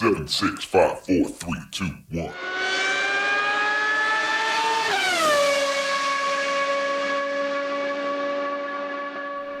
Seven, 0.00 0.26
six, 0.26 0.64
five, 0.64 0.98
four, 1.00 1.28
three, 1.28 1.60
two, 1.70 1.84
one. 2.10 2.32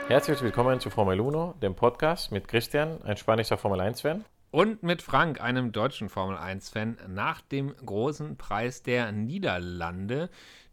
Herzlich 0.08 0.40
willkommen 0.40 0.80
zu 0.80 0.88
Formel 0.88 1.20
1, 1.20 1.60
dem 1.60 1.74
Podcast 1.74 2.32
mit 2.32 2.48
Christian, 2.48 3.02
ein 3.02 3.18
spanischer 3.18 3.58
Formel 3.58 3.82
1-Fan. 3.82 4.24
Und 4.50 4.82
mit 4.82 5.02
Frank, 5.02 5.42
einem 5.42 5.72
deutschen 5.72 6.08
Formel 6.08 6.38
1-Fan, 6.38 6.96
nach 7.08 7.42
dem 7.42 7.76
großen 7.76 8.38
Preis 8.38 8.82
der 8.82 9.12
Niederlande, 9.12 10.30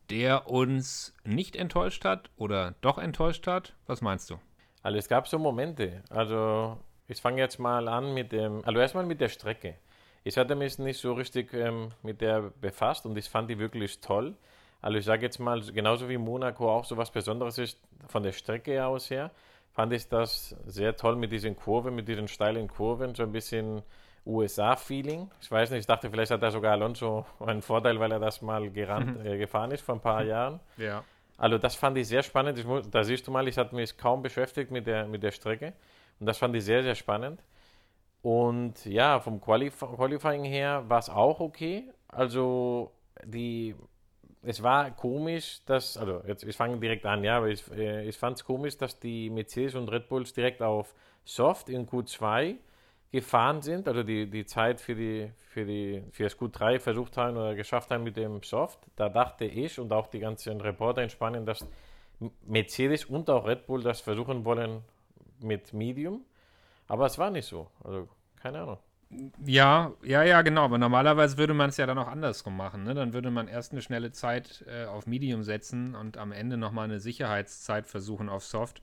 der 0.09 0.49
uns 0.49 1.13
nicht 1.25 1.57
enttäuscht 1.57 2.05
hat 2.05 2.29
oder 2.38 2.75
doch 2.79 2.97
enttäuscht 2.97 3.47
hat. 3.47 3.75
Was 3.86 3.99
meinst 3.99 4.29
du? 4.29 4.39
Also 4.81 4.97
es 4.97 5.09
gab 5.09 5.27
so 5.27 5.38
Momente. 5.38 6.04
Also 6.09 6.77
ich 7.08 7.21
fange 7.21 7.42
jetzt 7.42 7.60
mal 7.60 7.88
an 7.88 8.14
mit 8.14 8.32
dem, 8.32 8.64
also 8.66 8.80
erstmal 8.80 9.05
mit 9.05 9.21
der 9.21 9.30
Strecke. 9.30 9.76
Ich 10.24 10.38
hatte 10.38 10.56
mich 10.56 10.78
nicht 10.78 11.00
so 11.00 11.14
richtig 11.14 11.54
ähm, 11.54 11.89
mit 12.04 12.21
der 12.21 12.52
befasst 12.61 13.06
und 13.06 13.18
ich 13.18 13.29
fand 13.29 13.50
die 13.50 13.60
wirklich 13.60 14.02
toll. 14.02 14.36
Also 14.82 14.98
ich 14.98 15.06
sage 15.06 15.25
jetzt 15.25 15.39
mal, 15.39 15.62
genauso 15.62 16.10
wie 16.10 16.18
Monaco 16.18 16.70
auch 16.70 16.86
so 16.86 16.98
was 16.98 17.12
Besonderes 17.12 17.57
ist 17.57 17.79
von 18.07 18.24
der 18.24 18.34
Strecke 18.34 18.86
aus 18.86 19.10
her, 19.10 19.32
fand 19.71 19.93
ich 19.93 20.07
das 20.10 20.56
sehr 20.65 20.96
toll 20.96 21.15
mit 21.15 21.32
diesen 21.32 21.56
Kurven, 21.56 21.96
mit 21.96 22.07
diesen 22.07 22.28
steilen 22.28 22.68
Kurven, 22.68 23.15
so 23.15 23.24
ein 23.24 23.32
bisschen 23.32 23.84
USA-Feeling. 24.26 25.32
Ich 25.42 25.50
weiß 25.50 25.71
nicht, 25.71 25.82
ich 25.82 25.87
dachte, 25.87 26.10
vielleicht 26.10 26.32
hat 26.32 26.43
da 26.43 26.51
sogar 26.51 26.74
Alonso 26.74 27.26
einen 27.39 27.62
Vorteil, 27.62 28.00
weil 28.00 28.12
er 28.12 28.20
das 28.20 28.42
mal 28.42 28.70
gerannt, 28.70 29.26
äh, 29.26 29.37
gefahren 29.37 29.71
ist 29.71 29.82
vor 29.82 29.96
ein 29.96 30.01
paar 30.01 30.24
Jahren. 30.24 30.60
Ja. 30.76 31.04
Also 31.37 31.57
das 31.57 31.76
fand 31.76 31.98
ich 31.98 32.08
sehr 32.08 32.23
spannend. 32.23 32.59
Ich 32.59 32.66
muss, 32.66 32.89
da 32.89 33.03
siehst 33.03 33.26
du 33.28 33.31
mal, 33.31 33.48
ich 33.48 33.58
hatte 33.58 33.76
mich 33.76 33.98
kaum 33.98 34.22
beschäftigt 34.22 34.72
mit 34.72 34.88
der, 34.88 35.08
mit 35.08 35.23
der 35.23 35.31
Strecke. 35.31 35.73
Und 36.20 36.26
das 36.26 36.38
fand 36.38 36.56
ich 36.56 36.64
sehr, 36.66 36.84
sehr 36.84 36.95
spannend. 36.95 37.44
Und 38.22 38.86
ja, 38.86 39.20
vom 39.20 39.39
Qualif 39.39 39.80
Qualifying 39.80 40.44
her 40.44 40.84
war 40.88 41.00
es 41.00 41.09
auch 41.09 41.40
okay. 41.40 41.92
Also 42.08 42.92
die, 43.23 43.76
es 44.42 44.64
war 44.64 44.92
komisch, 44.92 45.62
dass, 45.66 45.98
also 45.98 46.22
jetzt, 46.28 46.44
ich 46.44 46.56
fange 46.56 46.78
direkt 46.78 47.06
an, 47.06 47.24
ja, 47.24 47.38
aber 47.38 47.50
ich, 47.50 47.70
äh, 47.72 48.08
ich 48.08 48.18
fand 48.18 48.38
es 48.38 48.44
komisch, 48.44 48.78
dass 48.78 49.00
die 49.00 49.30
Mercedes 49.30 49.76
und 49.76 49.90
Red 49.90 50.09
Bulls 50.09 50.34
direkt 50.34 50.62
auf 50.62 50.94
Soft 51.26 51.70
in 51.70 51.88
Q2 51.88 52.56
gefahren 53.12 53.62
sind, 53.62 53.88
also 53.88 54.04
die, 54.04 54.30
die 54.30 54.46
Zeit 54.46 54.81
für, 54.81 54.96
die, 54.96 55.31
für, 55.38 55.66
die, 55.66 56.04
für 56.12 56.24
das 56.24 56.38
Q3 56.38 56.80
versucht 56.80 57.18
haben 57.18 57.38
oder 57.38 57.56
geschafft 57.56 57.92
haben 57.92 58.04
mit 58.04 58.18
dem 58.18 58.44
Soft. 58.44 58.80
Da 58.96 59.09
dachte 59.09 59.46
ich 59.46 59.80
und 59.80 59.94
auch 59.94 60.08
die 60.08 60.20
ganzen 60.20 60.59
Reporter 60.59 61.04
in 61.04 61.09
Spanien, 61.09 61.46
dass 61.46 61.66
Mercedes 62.46 63.06
und 63.06 63.30
auch 63.30 63.46
Red 63.46 63.68
Bull 63.68 63.81
das 63.84 64.02
versuchen 64.02 64.44
wollen 64.44 64.81
mit 65.42 65.74
Medium. 65.74 66.26
Aber 66.88 67.06
es 67.06 67.18
war 67.18 67.30
nicht 67.30 67.46
so. 67.46 67.68
Also 67.84 68.08
keine 68.42 68.62
Ahnung. 68.62 68.78
Ja, 69.46 69.94
ja, 70.04 70.24
ja, 70.24 70.42
genau. 70.42 70.66
Aber 70.66 70.78
normalerweise 70.78 71.38
würde 71.38 71.54
man 71.54 71.70
es 71.70 71.78
ja 71.78 71.86
dann 71.86 71.98
auch 71.98 72.08
andersrum 72.08 72.58
machen. 72.58 72.84
Ne? 72.84 72.94
Dann 72.94 73.14
würde 73.14 73.32
man 73.32 73.48
erst 73.48 73.72
eine 73.72 73.82
schnelle 73.82 74.12
Zeit 74.12 74.66
äh, 74.68 74.86
auf 74.86 75.08
Medium 75.08 75.44
setzen 75.44 75.96
und 75.96 76.18
am 76.18 76.32
Ende 76.32 76.58
nochmal 76.58 76.86
eine 76.86 77.00
Sicherheitszeit 77.00 77.88
versuchen 77.88 78.28
auf 78.28 78.44
Soft. 78.44 78.82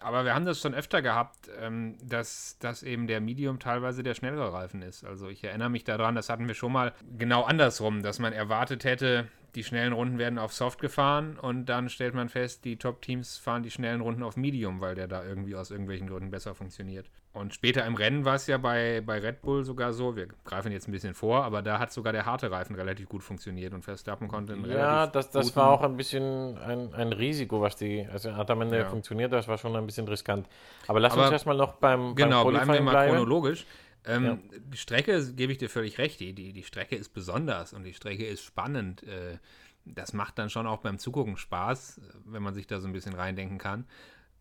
Aber 0.00 0.24
wir 0.24 0.34
haben 0.34 0.46
das 0.46 0.60
schon 0.60 0.74
öfter 0.74 1.02
gehabt, 1.02 1.50
ähm, 1.60 1.96
dass, 2.02 2.58
dass 2.58 2.82
eben 2.82 3.06
der 3.06 3.20
Medium 3.20 3.58
teilweise 3.58 4.02
der 4.02 4.14
schnellere 4.14 4.52
Reifen 4.52 4.80
ist. 4.80 5.04
Also 5.04 5.28
ich 5.28 5.44
erinnere 5.44 5.68
mich 5.68 5.84
daran, 5.84 6.14
das 6.14 6.30
hatten 6.30 6.48
wir 6.48 6.54
schon 6.54 6.72
mal 6.72 6.94
genau 7.18 7.42
andersrum, 7.42 8.02
dass 8.02 8.18
man 8.18 8.32
erwartet 8.32 8.84
hätte, 8.84 9.28
die 9.58 9.64
schnellen 9.64 9.92
Runden 9.92 10.18
werden 10.18 10.38
auf 10.38 10.52
Soft 10.52 10.80
gefahren 10.80 11.36
und 11.36 11.66
dann 11.66 11.88
stellt 11.88 12.14
man 12.14 12.28
fest, 12.28 12.64
die 12.64 12.76
Top-Teams 12.76 13.38
fahren 13.38 13.64
die 13.64 13.72
schnellen 13.72 14.00
Runden 14.00 14.22
auf 14.22 14.36
Medium, 14.36 14.80
weil 14.80 14.94
der 14.94 15.08
da 15.08 15.24
irgendwie 15.24 15.56
aus 15.56 15.72
irgendwelchen 15.72 16.06
Gründen 16.08 16.30
besser 16.30 16.54
funktioniert. 16.54 17.10
Und 17.32 17.54
später 17.54 17.84
im 17.84 17.96
Rennen 17.96 18.24
war 18.24 18.36
es 18.36 18.46
ja 18.46 18.56
bei, 18.56 19.02
bei 19.04 19.18
Red 19.18 19.42
Bull 19.42 19.64
sogar 19.64 19.92
so, 19.92 20.14
wir 20.14 20.28
greifen 20.44 20.70
jetzt 20.70 20.86
ein 20.86 20.92
bisschen 20.92 21.12
vor, 21.14 21.42
aber 21.44 21.60
da 21.60 21.80
hat 21.80 21.92
sogar 21.92 22.12
der 22.12 22.24
harte 22.24 22.52
Reifen 22.52 22.76
relativ 22.76 23.08
gut 23.08 23.24
funktioniert 23.24 23.74
und 23.74 23.82
Verstappen 23.84 24.28
konnte 24.28 24.52
einen 24.52 24.64
Ja, 24.70 25.08
das, 25.08 25.30
das 25.32 25.56
war 25.56 25.70
auch 25.70 25.82
ein 25.82 25.96
bisschen 25.96 26.56
ein, 26.58 26.94
ein 26.94 27.12
Risiko, 27.12 27.60
was 27.60 27.74
die, 27.74 28.06
also 28.12 28.36
hat 28.36 28.50
am 28.52 28.62
Ende 28.62 28.78
Ja. 28.78 28.84
funktioniert, 28.84 29.32
das 29.32 29.48
war 29.48 29.58
schon 29.58 29.74
ein 29.74 29.86
bisschen 29.86 30.06
riskant. 30.06 30.46
Aber 30.86 31.00
lass 31.00 31.14
Aber- 31.14 31.22
uns 31.24 31.32
erstmal 31.32 31.56
noch 31.56 31.72
beim, 31.74 32.14
Genau, 32.14 32.44
beim 32.44 32.52
bleiben 32.54 32.72
wir 32.74 32.80
mal 32.82 32.90
bleiben. 32.92 33.10
chronologisch. 33.16 33.66
Ähm, 34.04 34.24
Ja. 34.24 34.38
Die 34.58 34.76
Strecke, 34.78 35.32
gebe 35.34 35.52
ich 35.52 35.58
dir 35.58 35.68
völlig 35.68 35.98
recht, 35.98 36.20
die, 36.20 36.32
die, 36.32 36.52
die 36.52 36.62
Strecke 36.62 36.96
ist 36.96 37.14
besonders 37.14 37.72
und 37.72 37.84
die 37.84 37.94
Strecke 37.94 38.26
ist 38.26 38.44
spannend. 38.44 39.02
Äh, 39.02 39.38
das 39.84 40.12
macht 40.12 40.38
dann 40.38 40.50
schon 40.50 40.66
auch 40.66 40.78
beim 40.78 40.98
Zugucken 40.98 41.36
Spaß, 41.36 42.00
wenn 42.26 42.42
man 42.42 42.54
sich 42.54 42.66
da 42.66 42.80
so 42.80 42.86
ein 42.86 42.92
bisschen 42.92 43.14
reindenken 43.14 43.58
kann. 43.58 43.86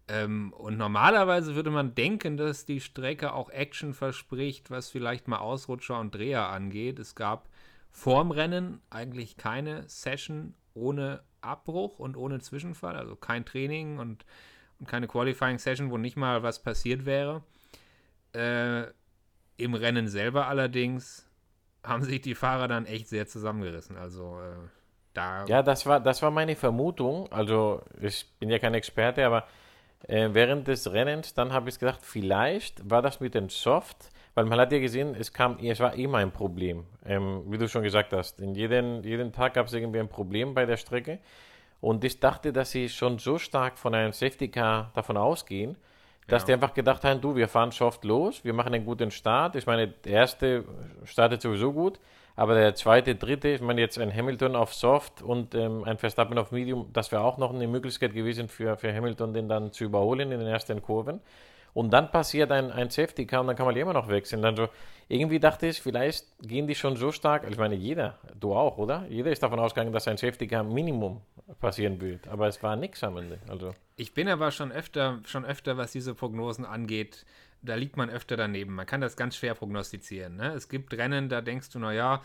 Ähm, 0.10 0.54
und 0.54 0.78
normalerweise 0.78 1.56
würde 1.56 1.70
man 1.70 1.96
denken, 1.96 2.38
dass 2.38 2.66
die 2.66 2.80
Strecke 2.80 3.34
auch 3.34 3.50
Action 3.50 3.94
verspricht, 3.94 4.72
was 4.72 4.90
vielleicht 4.90 5.28
mal 5.28 5.40
Ausrutscher 5.40 6.00
und 6.00 6.16
Dreher 6.16 6.48
angeht. 6.50 7.00
Es 7.00 7.16
gab 7.16 7.50
vorm 7.92 8.32
Rennen 8.32 8.80
eigentlich 8.90 9.38
keine 9.38 9.88
Session 9.90 10.54
ohne 10.74 11.24
Abbruch 11.42 12.00
und 12.00 12.16
ohne 12.16 12.40
Zwischenfall, 12.40 12.96
also 12.96 13.16
kein 13.16 13.46
Training 13.46 14.00
und, 14.00 14.26
und 14.80 14.88
keine 14.88 15.08
Qualifying 15.08 15.60
Session, 15.60 15.92
wo 15.92 15.98
nicht 15.98 16.16
mal 16.16 16.44
was 16.44 16.62
passiert 16.62 17.06
wäre. 17.06 17.44
Äh, 18.34 18.88
Im 19.58 19.74
Rennen 19.74 20.08
selber 20.08 20.48
allerdings 20.48 21.28
haben 21.84 22.04
sich 22.04 22.22
die 22.22 22.36
Fahrer 22.36 22.68
dann 22.68 22.86
echt 22.86 23.08
sehr 23.08 23.28
zusammengerissen. 23.28 23.98
Also 23.98 24.40
äh, 24.40 24.68
da 25.14 25.46
Ja, 25.46 25.64
das 25.64 25.86
war, 25.86 26.00
das 26.00 26.22
war 26.22 26.32
meine 26.32 26.56
Vermutung. 26.56 27.32
Also, 27.32 27.82
ich 28.02 28.26
bin 28.40 28.50
ja 28.50 28.60
kein 28.60 28.74
Experte, 28.74 29.26
aber 29.26 29.46
äh, 30.08 30.30
während 30.32 30.68
des 30.68 30.92
Rennens, 30.92 31.34
dann 31.34 31.54
habe 31.54 31.70
ich 31.70 31.80
gedacht, 31.80 32.00
vielleicht 32.04 32.90
war 32.90 33.02
das 33.02 33.20
mit 33.20 33.34
dem 33.34 33.50
Soft, 33.50 34.10
weil 34.36 34.46
man 34.46 34.60
hat 34.60 34.72
ja 34.72 34.80
gesehen, 34.80 35.16
es 35.16 35.34
kam, 35.34 35.58
es 35.60 35.80
war 35.80 35.96
immer 35.96 36.20
ein 36.20 36.32
Problem. 36.32 36.86
Ähm, 37.06 37.44
wie 37.48 37.58
du 37.58 37.68
schon 37.68 37.84
gesagt 37.84 38.14
hast, 38.14 38.40
in 38.40 38.54
jeden, 38.54 39.04
jeden 39.04 39.32
Tag 39.32 39.56
gab 39.56 39.68
es 39.68 39.74
irgendwie 39.74 40.00
ein 40.00 40.10
Problem 40.10 40.54
bei 40.54 40.66
der 40.66 40.78
Strecke. 40.78 41.20
Und 41.82 42.04
ich 42.04 42.20
dachte, 42.20 42.54
dass 42.54 42.72
sie 42.72 42.90
schon 42.90 43.20
so 43.20 43.38
stark 43.38 43.78
von 43.78 43.94
einem 43.94 44.12
Safety 44.12 44.48
Car 44.50 44.92
davon 44.96 45.18
ausgehen, 45.18 45.78
dass 46.28 46.44
Ja. 46.44 46.48
die 46.48 46.54
einfach 46.54 46.74
gedacht 46.74 47.04
haben, 47.04 47.22
du, 47.22 47.36
wir 47.36 47.48
fahren 47.48 47.72
soft 47.72 48.04
los, 48.04 48.44
wir 48.44 48.54
machen 48.54 48.74
einen 48.74 48.86
guten 48.86 49.12
Start. 49.12 49.56
Ich 49.56 49.66
meine, 49.66 49.88
der 49.88 50.12
erste 50.14 50.64
startet 51.06 51.42
sowieso 51.42 51.72
gut, 51.74 52.00
aber 52.36 52.54
der 52.56 52.76
zweite, 52.76 53.16
dritte, 53.16 53.48
ich 53.50 53.62
meine 53.62 53.82
jetzt 53.82 53.98
ein 53.98 54.14
Hamilton 54.14 54.56
auf 54.56 54.74
Soft 54.74 55.22
und 55.22 55.56
ähm, 55.56 55.84
ein 55.86 55.98
Verstappen 55.98 56.38
auf 56.38 56.52
Medium, 56.52 56.90
das 56.94 57.12
wäre 57.12 57.24
auch 57.24 57.38
noch 57.38 57.54
eine 57.54 57.68
Möglichkeit 57.68 58.14
gewesen 58.14 58.48
für, 58.48 58.78
für 58.78 58.94
Hamilton, 58.94 59.34
den 59.34 59.50
dann 59.50 59.72
zu 59.72 59.86
überholen 59.86 60.32
in 60.32 60.40
den 60.40 60.48
ersten 60.48 60.82
Kurven. 60.82 61.20
Und 61.74 61.92
dann 61.92 62.10
passiert 62.12 62.52
ein, 62.52 62.72
ein 62.72 62.90
Safety 62.90 63.26
Car 63.28 63.42
und 63.42 63.48
dann 63.48 63.56
kann 63.56 63.66
man 63.68 63.76
die 63.76 63.82
immer 63.82 63.94
noch 63.94 64.08
wechseln. 64.08 64.44
Also 64.44 64.68
irgendwie 65.08 65.40
dachte 65.40 65.68
ich, 65.68 65.80
vielleicht 65.82 66.26
gehen 66.42 66.66
die 66.68 66.74
schon 66.76 66.96
so 66.96 67.12
stark, 67.12 67.44
also 67.44 67.54
ich 67.54 67.60
meine, 67.60 67.76
jeder, 67.76 68.18
du 68.40 68.54
auch, 68.56 68.78
oder? 68.78 69.06
Jeder 69.10 69.32
ist 69.32 69.44
davon 69.44 69.60
ausgegangen, 69.60 69.94
dass 69.94 70.08
ein 70.08 70.18
Safety 70.18 70.48
Car 70.48 70.64
Minimum 70.64 71.22
passieren 71.60 72.02
wird. 72.02 72.28
Aber 72.28 72.48
es 72.48 72.62
war 72.64 72.76
nichts 72.76 73.04
am 73.04 73.18
Ende. 73.18 73.40
Also. 73.48 73.74
Ich 73.96 74.14
bin 74.14 74.28
aber 74.28 74.52
schon 74.52 74.72
öfter, 74.72 75.22
schon 75.26 75.46
öfter, 75.46 75.78
was 75.78 75.92
diese 75.92 76.14
Prognosen 76.14 76.66
angeht, 76.66 77.26
da 77.62 77.76
liegt 77.76 77.98
man 77.98 78.10
öfter 78.10 78.38
daneben. 78.38 78.76
Man 78.76 78.86
kann 78.86 79.02
das 79.02 79.18
ganz 79.18 79.36
schwer 79.36 79.56
prognostizieren. 79.56 80.36
Ne? 80.36 80.54
Es 80.54 80.70
gibt 80.70 80.94
Rennen, 80.94 81.30
da 81.30 81.42
denkst 81.42 81.70
du, 81.72 81.80
naja, 81.80 82.22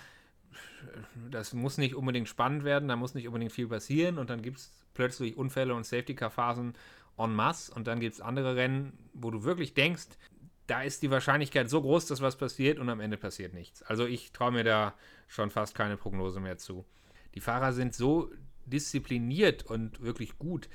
das 1.30 1.54
muss 1.54 1.78
nicht 1.78 1.94
unbedingt 1.94 2.28
spannend 2.28 2.64
werden, 2.64 2.88
da 2.88 2.96
muss 2.96 3.14
nicht 3.14 3.26
unbedingt 3.26 3.52
viel 3.52 3.68
passieren 3.68 4.18
und 4.18 4.28
dann 4.28 4.42
gibt 4.42 4.58
es 4.58 4.72
plötzlich 4.94 5.36
Unfälle 5.36 5.74
und 5.74 5.84
Safety-Car-Phasen 5.84 6.74
en 7.16 7.34
masse 7.34 7.72
und 7.72 7.86
dann 7.86 8.00
gibt 8.00 8.14
es 8.14 8.20
andere 8.20 8.56
Rennen, 8.56 8.98
wo 9.14 9.30
du 9.30 9.44
wirklich 9.44 9.74
denkst, 9.74 10.08
da 10.66 10.82
ist 10.82 11.02
die 11.02 11.10
Wahrscheinlichkeit 11.10 11.68
so 11.68 11.80
groß, 11.80 12.06
dass 12.06 12.20
was 12.20 12.36
passiert 12.36 12.78
und 12.78 12.88
am 12.88 13.00
Ende 13.00 13.16
passiert 13.16 13.54
nichts. 13.54 13.82
Also 13.82 14.06
ich 14.06 14.32
traue 14.32 14.52
mir 14.52 14.64
da 14.64 14.94
schon 15.26 15.50
fast 15.50 15.74
keine 15.74 15.96
Prognose 15.96 16.40
mehr 16.40 16.58
zu. 16.58 16.84
Die 17.34 17.40
Fahrer 17.40 17.72
sind 17.72 17.94
so 17.94 18.30
diszipliniert 18.66 19.64
und 19.64 20.02
wirklich 20.02 20.38
gut, 20.38 20.68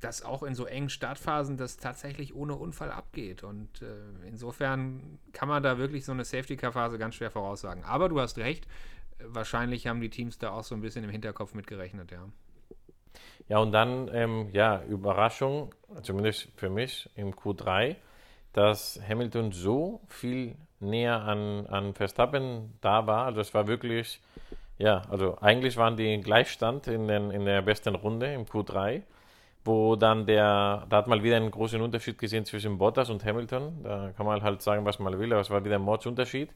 dass 0.00 0.22
auch 0.22 0.42
in 0.42 0.54
so 0.54 0.66
engen 0.66 0.90
Startphasen 0.90 1.56
das 1.56 1.78
tatsächlich 1.78 2.34
ohne 2.34 2.54
Unfall 2.54 2.90
abgeht. 2.90 3.42
Und 3.42 3.80
äh, 3.80 3.86
insofern 4.28 5.18
kann 5.32 5.48
man 5.48 5.62
da 5.62 5.78
wirklich 5.78 6.04
so 6.04 6.12
eine 6.12 6.24
Safety-Car-Phase 6.24 6.98
ganz 6.98 7.14
schwer 7.14 7.30
voraussagen. 7.30 7.84
Aber 7.84 8.08
du 8.08 8.20
hast 8.20 8.36
recht, 8.38 8.66
wahrscheinlich 9.18 9.86
haben 9.86 10.00
die 10.00 10.10
Teams 10.10 10.38
da 10.38 10.50
auch 10.50 10.64
so 10.64 10.74
ein 10.74 10.82
bisschen 10.82 11.04
im 11.04 11.10
Hinterkopf 11.10 11.54
mitgerechnet, 11.54 12.10
ja. 12.10 12.28
Ja, 13.48 13.58
und 13.58 13.72
dann, 13.72 14.10
ähm, 14.12 14.48
ja, 14.52 14.82
Überraschung, 14.84 15.74
zumindest 16.02 16.48
für 16.56 16.70
mich 16.70 17.08
im 17.14 17.32
Q3, 17.32 17.96
dass 18.52 19.00
Hamilton 19.06 19.52
so 19.52 20.00
viel 20.08 20.56
näher 20.80 21.20
an, 21.22 21.66
an 21.66 21.94
Verstappen 21.94 22.74
da 22.80 23.06
war. 23.06 23.26
Also 23.26 23.40
es 23.40 23.52
war 23.54 23.66
wirklich, 23.66 24.20
ja, 24.78 25.02
also 25.08 25.38
eigentlich 25.40 25.76
waren 25.76 25.96
die 25.96 26.20
Gleichstand 26.20 26.86
in, 26.88 27.06
den, 27.06 27.30
in 27.30 27.44
der 27.44 27.62
besten 27.62 27.94
Runde 27.94 28.32
im 28.32 28.44
Q3, 28.44 29.02
wo 29.64 29.96
dann 29.96 30.26
der, 30.26 30.86
da 30.88 30.96
hat 30.96 31.06
man 31.06 31.22
wieder 31.22 31.36
einen 31.36 31.50
großen 31.50 31.80
Unterschied 31.80 32.18
gesehen 32.18 32.44
zwischen 32.44 32.78
Bottas 32.78 33.08
und 33.08 33.24
Hamilton. 33.24 33.82
Da 33.82 34.12
kann 34.16 34.26
man 34.26 34.42
halt 34.42 34.62
sagen, 34.62 34.84
was 34.84 34.98
man 34.98 35.18
will, 35.18 35.32
aber 35.32 35.40
es 35.40 35.50
war 35.50 35.64
wieder 35.64 35.76
ein 35.76 35.82
Mordsunterschied. 35.82 36.50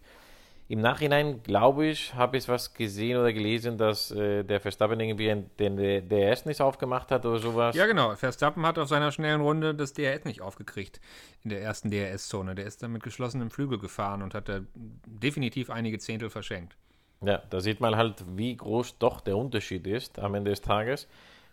Im 0.71 0.83
Nachhinein, 0.83 1.43
glaube 1.43 1.87
ich, 1.87 2.13
habe 2.13 2.37
ich 2.37 2.47
was 2.47 2.75
gesehen 2.75 3.17
oder 3.19 3.33
gelesen, 3.33 3.79
dass 3.79 4.11
äh, 4.11 4.45
der 4.45 4.61
Verstappen 4.61 5.01
irgendwie 5.01 5.25
den, 5.25 5.51
den 5.59 6.09
DRS 6.11 6.45
nicht 6.45 6.61
aufgemacht 6.61 7.11
hat 7.11 7.25
oder 7.25 7.39
sowas. 7.39 7.75
Ja, 7.75 7.87
genau. 7.87 8.15
Verstappen 8.17 8.67
hat 8.67 8.79
auf 8.79 8.89
seiner 8.89 9.11
schnellen 9.11 9.41
Runde 9.41 9.75
das 9.75 9.95
DRS 9.95 10.27
nicht 10.27 10.43
aufgekriegt 10.43 11.01
in 11.43 11.49
der 11.51 11.63
ersten 11.63 11.91
DRS-Zone. 11.91 12.55
Der 12.55 12.67
ist 12.67 12.83
dann 12.83 12.93
mit 12.93 13.03
geschlossenem 13.03 13.51
Flügel 13.51 13.79
gefahren 13.79 14.21
und 14.21 14.35
hat 14.35 14.51
da 14.51 14.61
definitiv 14.75 15.71
einige 15.71 15.99
Zehntel 15.99 16.29
verschenkt. 16.29 16.77
Ja, 17.21 17.43
da 17.51 17.61
sieht 17.61 17.81
man 17.81 17.97
halt, 17.97 18.25
wie 18.37 18.57
groß 18.57 18.99
doch 18.99 19.21
der 19.21 19.37
Unterschied 19.37 19.87
ist 19.87 20.19
am 20.19 20.35
Ende 20.35 20.51
des 20.51 20.61
Tages. 20.61 21.09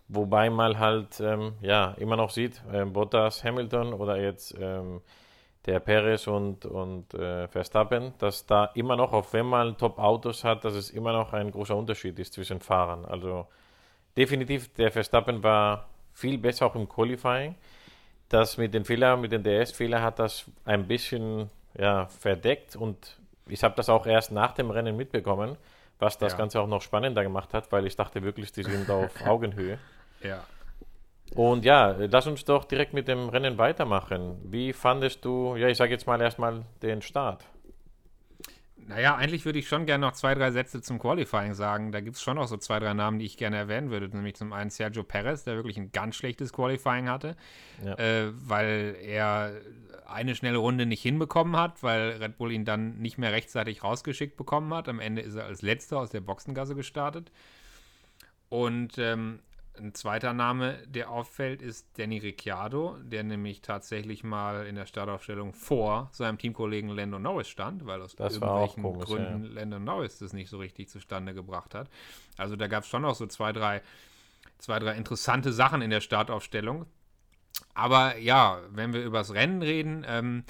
Wobei 0.07 0.49
man 0.51 0.77
halt 0.77 1.19
ähm, 1.19 1.53
ja 1.61 1.95
immer 1.97 2.15
noch 2.15 2.29
sieht, 2.29 2.61
ähm, 2.71 2.93
Bottas, 2.93 3.43
Hamilton 3.43 3.93
oder 3.93 4.17
jetzt 4.21 4.55
ähm, 4.59 5.01
der 5.65 5.79
Perez 5.79 6.27
und, 6.27 6.65
und 6.65 7.13
äh, 7.15 7.47
Verstappen, 7.47 8.13
dass 8.19 8.45
da 8.45 8.65
immer 8.75 8.95
noch, 8.95 9.13
auch 9.13 9.33
wenn 9.33 9.47
man 9.47 9.77
Top-Autos 9.77 10.43
hat, 10.43 10.63
dass 10.63 10.75
es 10.75 10.91
immer 10.91 11.11
noch 11.11 11.33
ein 11.33 11.49
großer 11.49 11.75
Unterschied 11.75 12.19
ist 12.19 12.33
zwischen 12.33 12.59
Fahrern. 12.59 13.03
Also 13.05 13.47
definitiv, 14.15 14.71
der 14.75 14.91
Verstappen 14.91 15.41
war 15.41 15.89
viel 16.13 16.37
besser 16.37 16.67
auch 16.67 16.75
im 16.75 16.87
Qualifying. 16.87 17.55
Das 18.29 18.57
mit 18.57 18.75
den 18.75 18.85
Fehlern, 18.85 19.21
mit 19.21 19.31
den 19.31 19.43
DS-Fehlern 19.43 20.03
hat 20.03 20.19
das 20.19 20.45
ein 20.65 20.87
bisschen 20.87 21.49
ja, 21.77 22.05
verdeckt 22.07 22.75
und 22.75 23.17
ich 23.47 23.63
habe 23.63 23.75
das 23.75 23.89
auch 23.89 24.05
erst 24.05 24.31
nach 24.31 24.53
dem 24.53 24.71
Rennen 24.71 24.95
mitbekommen, 24.95 25.57
was 25.99 26.17
das 26.17 26.33
Ja. 26.33 26.37
Ganze 26.37 26.59
auch 26.59 26.67
noch 26.67 26.81
spannender 26.81 27.23
gemacht 27.23 27.53
hat, 27.53 27.71
weil 27.71 27.85
ich 27.85 27.95
dachte 27.95 28.23
wirklich, 28.23 28.51
die 28.51 28.63
sind 28.63 28.89
auf 28.89 29.11
Augenhöhe. 29.25 29.77
Ja. 30.21 30.43
Und 31.33 31.65
ja, 31.65 31.95
lass 31.97 32.27
uns 32.27 32.45
doch 32.45 32.65
direkt 32.65 32.93
mit 32.93 33.07
dem 33.07 33.29
Rennen 33.29 33.57
weitermachen. 33.57 34.37
Wie 34.43 34.73
fandest 34.73 35.25
du, 35.25 35.55
ja, 35.55 35.67
ich 35.67 35.77
sage 35.77 35.91
jetzt 35.91 36.05
mal 36.05 36.21
erstmal 36.21 36.63
den 36.81 37.01
Start. 37.01 37.43
Naja, 38.87 39.15
eigentlich 39.15 39.45
würde 39.45 39.57
ich 39.57 39.67
schon 39.67 39.85
gerne 39.87 40.05
noch 40.05 40.13
zwei, 40.13 40.35
drei 40.35 40.51
Sätze 40.51 40.79
zum 40.81 40.99
Qualifying 40.99 41.55
sagen. 41.55 41.91
Da 41.91 42.01
gibt 42.01 42.17
es 42.17 42.21
schon 42.21 42.35
noch 42.35 42.47
so 42.47 42.55
zwei, 42.57 42.79
drei 42.79 42.93
Namen, 42.93 43.17
die 43.17 43.25
ich 43.25 43.35
gerne 43.35 43.57
erwähnen 43.57 43.89
würde. 43.89 44.07
Nämlich 44.09 44.35
zum 44.35 44.53
einen 44.53 44.69
Sergio 44.69 45.01
Perez, 45.03 45.43
der 45.43 45.55
wirklich 45.55 45.77
ein 45.77 45.91
ganz 45.91 46.15
schlechtes 46.15 46.53
Qualifying 46.53 47.09
hatte, 47.09 47.35
Ja. 47.83 47.95
äh, 47.97 48.31
weil 48.33 48.95
er 49.01 49.53
eine 50.05 50.35
schnelle 50.35 50.59
Runde 50.59 50.85
nicht 50.85 51.01
hinbekommen 51.01 51.57
hat, 51.57 51.81
weil 51.81 52.11
Red 52.21 52.37
Bull 52.37 52.51
ihn 52.51 52.63
dann 52.63 52.99
nicht 52.99 53.17
mehr 53.17 53.31
rechtzeitig 53.31 53.83
rausgeschickt 53.83 54.37
bekommen 54.37 54.71
hat. 54.71 54.87
Am 54.87 54.99
Ende 54.99 55.23
ist 55.23 55.33
er 55.35 55.45
als 55.45 55.63
letzter 55.63 55.97
aus 55.97 56.11
der 56.11 56.21
Boxengasse 56.21 56.75
gestartet. 56.75 57.31
Und 58.49 58.99
ähm, 58.99 59.39
ein 59.77 59.93
zweiter 59.93 60.33
Name, 60.33 60.77
der 60.87 61.09
auffällt, 61.09 61.61
ist 61.61 61.87
Danny 61.97 62.17
Ricciardo, 62.17 62.97
der 63.01 63.23
nämlich 63.23 63.61
tatsächlich 63.61 64.23
mal 64.23 64.65
in 64.65 64.75
der 64.75 64.85
Startaufstellung 64.85 65.53
vor 65.53 66.09
seinem 66.11 66.37
Teamkollegen 66.37 66.89
Lando 66.89 67.19
Norris 67.19 67.47
stand, 67.47 67.85
weil 67.85 68.01
aus 68.01 68.15
Das 68.15 68.35
irgendwelchen 68.35 68.83
komisch, 68.83 69.05
Gründen 69.05 69.43
Lando 69.45 69.79
Norris 69.79 70.19
das 70.19 70.33
nicht 70.33 70.49
so 70.49 70.57
richtig 70.57 70.89
zustande 70.89 71.33
gebracht 71.33 71.75
hat. 71.75 71.89
Also 72.37 72.55
da 72.55 72.67
gab 72.67 72.83
es 72.83 72.89
schon 72.89 73.01
noch 73.03 73.15
so 73.15 73.27
zwei, 73.27 73.51
drei, 73.51 73.81
zwei, 74.57 74.79
drei 74.79 74.95
interessante 74.95 75.53
Sachen 75.53 75.81
in 75.81 75.89
der 75.89 76.01
Startaufstellung. 76.01 76.85
Aber 77.73 78.17
ja, 78.17 78.61
wenn 78.69 78.93
wir 78.93 79.03
übers 79.03 79.33
Rennen 79.33 79.61
reden, 79.61 80.05
ähm, 80.07 80.43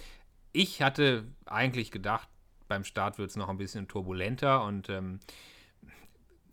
ich 0.51 0.81
hatte 0.81 1.25
eigentlich 1.45 1.91
gedacht, 1.91 2.29
beim 2.67 2.83
Start 2.83 3.17
wird 3.17 3.29
es 3.29 3.35
noch 3.35 3.49
ein 3.49 3.57
bisschen 3.57 3.87
turbulenter 3.87 4.63
und 4.63 4.89
ähm, 4.89 5.19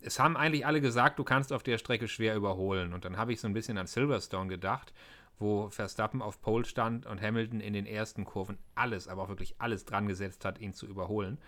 es 0.04 0.18
haben 0.18 0.36
eigentlich 0.36 0.66
alle 0.66 0.80
gesagt, 0.80 1.18
du 1.18 1.24
kannst 1.24 1.52
auf 1.52 1.62
der 1.62 1.78
Strecke 1.78 2.08
schwer 2.08 2.36
überholen. 2.36 2.92
Und 2.92 3.04
dann 3.04 3.16
habe 3.16 3.32
ich 3.32 3.40
so 3.40 3.46
ein 3.46 3.54
bisschen 3.54 3.78
an 3.78 3.86
Silverstone 3.86 4.48
gedacht, 4.48 4.92
wo 5.38 5.70
Verstappen 5.70 6.22
auf 6.22 6.40
Pole 6.40 6.64
stand 6.64 7.06
und 7.06 7.20
Hamilton 7.20 7.60
in 7.60 7.72
den 7.72 7.86
ersten 7.86 8.24
Kurven 8.24 8.58
alles, 8.74 9.08
aber 9.08 9.22
auch 9.22 9.28
wirklich 9.28 9.56
alles 9.58 9.84
dran 9.84 10.06
gesetzt 10.06 10.44
hat, 10.44 10.60
ihn 10.60 10.72
zu 10.72 10.86
überholen. 10.86 11.38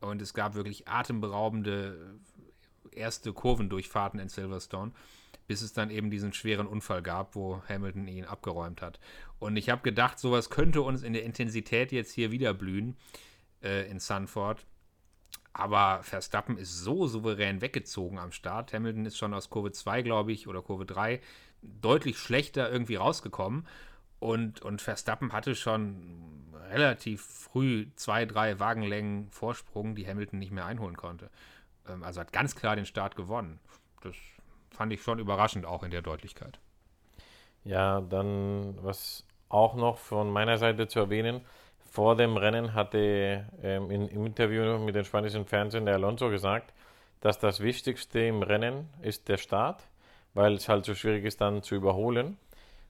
Und 0.00 0.20
es 0.20 0.34
gab 0.34 0.54
wirklich 0.54 0.88
atemberaubende 0.88 2.18
erste 2.92 3.32
Kurvendurchfahrten 3.32 4.20
in 4.20 4.28
Silverstone, 4.28 4.92
bis 5.46 5.62
es 5.62 5.72
dann 5.72 5.90
eben 5.90 6.10
diesen 6.10 6.32
schweren 6.32 6.66
Unfall 6.66 7.02
gab, 7.02 7.34
wo 7.34 7.62
Hamilton 7.68 8.08
ihn 8.08 8.24
abgeräumt 8.24 8.82
hat. 8.82 9.00
Und 9.38 9.56
ich 9.56 9.70
habe 9.70 9.82
gedacht, 9.82 10.18
sowas 10.18 10.50
könnte 10.50 10.82
uns 10.82 11.02
in 11.02 11.12
der 11.12 11.24
Intensität 11.24 11.92
jetzt 11.92 12.12
hier 12.12 12.30
wieder 12.30 12.54
blühen 12.54 12.96
äh, 13.62 13.88
in 13.90 13.98
Sanford. 13.98 14.64
Aber 15.54 16.02
Verstappen 16.02 16.58
ist 16.58 16.80
so 16.80 17.06
souverän 17.06 17.60
weggezogen 17.60 18.18
am 18.18 18.32
Start. 18.32 18.72
Hamilton 18.72 19.06
ist 19.06 19.16
schon 19.16 19.32
aus 19.32 19.50
Kurve 19.50 19.70
2, 19.70 20.02
glaube 20.02 20.32
ich, 20.32 20.48
oder 20.48 20.60
Kurve 20.62 20.84
3 20.84 21.20
deutlich 21.62 22.18
schlechter 22.18 22.70
irgendwie 22.70 22.96
rausgekommen. 22.96 23.66
Und, 24.18 24.62
und 24.62 24.82
Verstappen 24.82 25.32
hatte 25.32 25.54
schon 25.54 26.52
relativ 26.70 27.22
früh 27.22 27.86
zwei, 27.94 28.26
drei 28.26 28.58
Wagenlängen 28.58 29.30
Vorsprung, 29.30 29.94
die 29.94 30.06
Hamilton 30.06 30.40
nicht 30.40 30.50
mehr 30.50 30.66
einholen 30.66 30.96
konnte. 30.96 31.30
Ähm, 31.88 32.02
also 32.02 32.20
hat 32.20 32.32
ganz 32.32 32.56
klar 32.56 32.74
den 32.74 32.86
Start 32.86 33.14
gewonnen. 33.14 33.60
Das 34.02 34.16
fand 34.70 34.92
ich 34.92 35.02
schon 35.02 35.20
überraschend, 35.20 35.66
auch 35.66 35.84
in 35.84 35.90
der 35.90 36.02
Deutlichkeit. 36.02 36.58
Ja, 37.62 38.00
dann 38.00 38.76
was 38.82 39.24
auch 39.48 39.76
noch 39.76 39.98
von 39.98 40.32
meiner 40.32 40.58
Seite 40.58 40.88
zu 40.88 40.98
erwähnen. 40.98 41.42
Vor 41.94 42.16
dem 42.16 42.36
Rennen 42.36 42.74
hatte 42.74 43.44
ähm, 43.62 43.88
in, 43.88 44.08
im 44.08 44.26
Interview 44.26 44.80
mit 44.80 44.96
dem 44.96 45.04
spanischen 45.04 45.44
Fernsehen 45.44 45.84
der 45.84 45.94
Alonso 45.94 46.28
gesagt, 46.28 46.74
dass 47.20 47.38
das 47.38 47.60
Wichtigste 47.60 48.18
im 48.18 48.42
Rennen 48.42 48.88
ist 49.00 49.28
der 49.28 49.36
Start, 49.36 49.80
weil 50.34 50.54
es 50.54 50.68
halt 50.68 50.84
so 50.86 50.96
schwierig 50.96 51.24
ist, 51.24 51.40
dann 51.40 51.62
zu 51.62 51.76
überholen. 51.76 52.36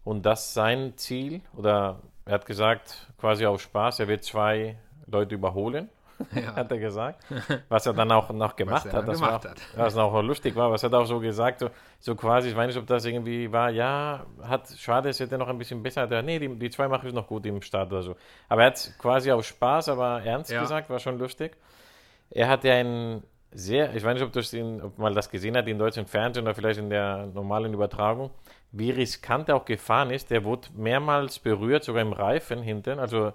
Und 0.05 0.25
das 0.25 0.55
sein 0.55 0.97
Ziel, 0.97 1.43
oder 1.55 2.01
er 2.25 2.33
hat 2.33 2.47
gesagt, 2.47 3.13
quasi 3.19 3.45
auf 3.45 3.61
Spaß, 3.61 4.01
er 4.01 4.09
wird 4.09 4.25
zwei 4.25 4.79
Leute 5.07 5.35
überholen, 5.35 5.91
hat 6.55 6.71
er 6.71 6.79
gesagt. 6.79 7.25
Was 7.69 7.87
er 7.87 7.93
dann 7.93 8.11
auch 8.13 8.31
noch 8.31 8.57
gemacht 8.57 8.87
er 8.87 8.93
hat. 8.93 9.09
Das 9.09 9.19
gemacht 9.21 9.45
war, 9.45 9.51
hat. 9.51 9.61
was 9.77 9.97
auch 9.97 10.23
lustig 10.23 10.55
war, 10.57 10.71
was 10.71 10.83
er 10.83 10.93
auch 10.95 11.07
so 11.07 11.21
gesagt, 11.21 11.61
so, 11.61 11.71
so 12.01 12.15
quasi, 12.15 12.51
ich 12.51 12.57
weiß 12.57 12.69
nicht, 12.69 12.79
ob 12.79 12.87
das 12.87 13.05
irgendwie 13.05 13.51
war, 13.53 13.71
ja, 13.71 14.27
hat, 14.43 14.69
schade, 14.79 15.09
es 15.09 15.21
hätte 15.21 15.39
noch 15.39 15.49
ein 15.49 15.59
bisschen 15.59 15.83
besser, 15.83 16.07
der, 16.07 16.23
nee, 16.23 16.39
die, 16.39 16.49
die 16.59 16.71
zwei 16.71 16.89
mache 16.89 17.09
ich 17.09 17.15
noch 17.15 17.27
gut 17.27 17.47
im 17.47 17.61
Start 17.63 17.93
oder 17.93 18.03
so. 18.03 18.17
Aber 18.49 18.63
er 18.63 18.67
hat 18.69 18.77
es 18.77 18.99
quasi 18.99 19.31
auf 19.33 19.45
Spaß, 19.45 19.89
aber 19.89 20.23
ernst 20.23 20.51
Ja. 20.51 20.63
gesagt, 20.63 20.91
war 20.91 20.99
schon 20.99 21.19
lustig. 21.19 21.57
Er 22.31 22.49
hat 22.49 22.65
ja 22.65 22.75
ein 22.75 23.23
sehr, 23.53 23.95
ich 23.95 24.03
weiß 24.05 24.15
nicht, 24.15 24.23
ob, 24.25 24.33
das 24.33 24.53
in, 24.53 24.83
ob 24.83 24.99
man 24.99 25.15
das 25.15 25.31
gesehen 25.31 25.57
hat 25.57 25.69
im 25.69 25.79
deutschen 25.79 26.07
Fernsehen 26.07 26.45
oder 26.45 26.55
vielleicht 26.55 26.81
in 26.81 26.91
der 26.91 27.27
normalen 27.27 27.73
Übertragung, 27.73 28.31
wie 28.73 28.91
riskant 28.91 29.49
er 29.49 29.57
auch 29.57 29.65
gefahren 29.65 30.11
ist. 30.11 30.31
Der 30.31 30.45
wurde 30.45 30.69
mehrmals 30.75 31.39
berührt, 31.39 31.85
sogar 31.85 32.03
im 32.03 32.13
Reifen 32.13 32.63
hinten. 32.63 32.99
Also 32.99 33.33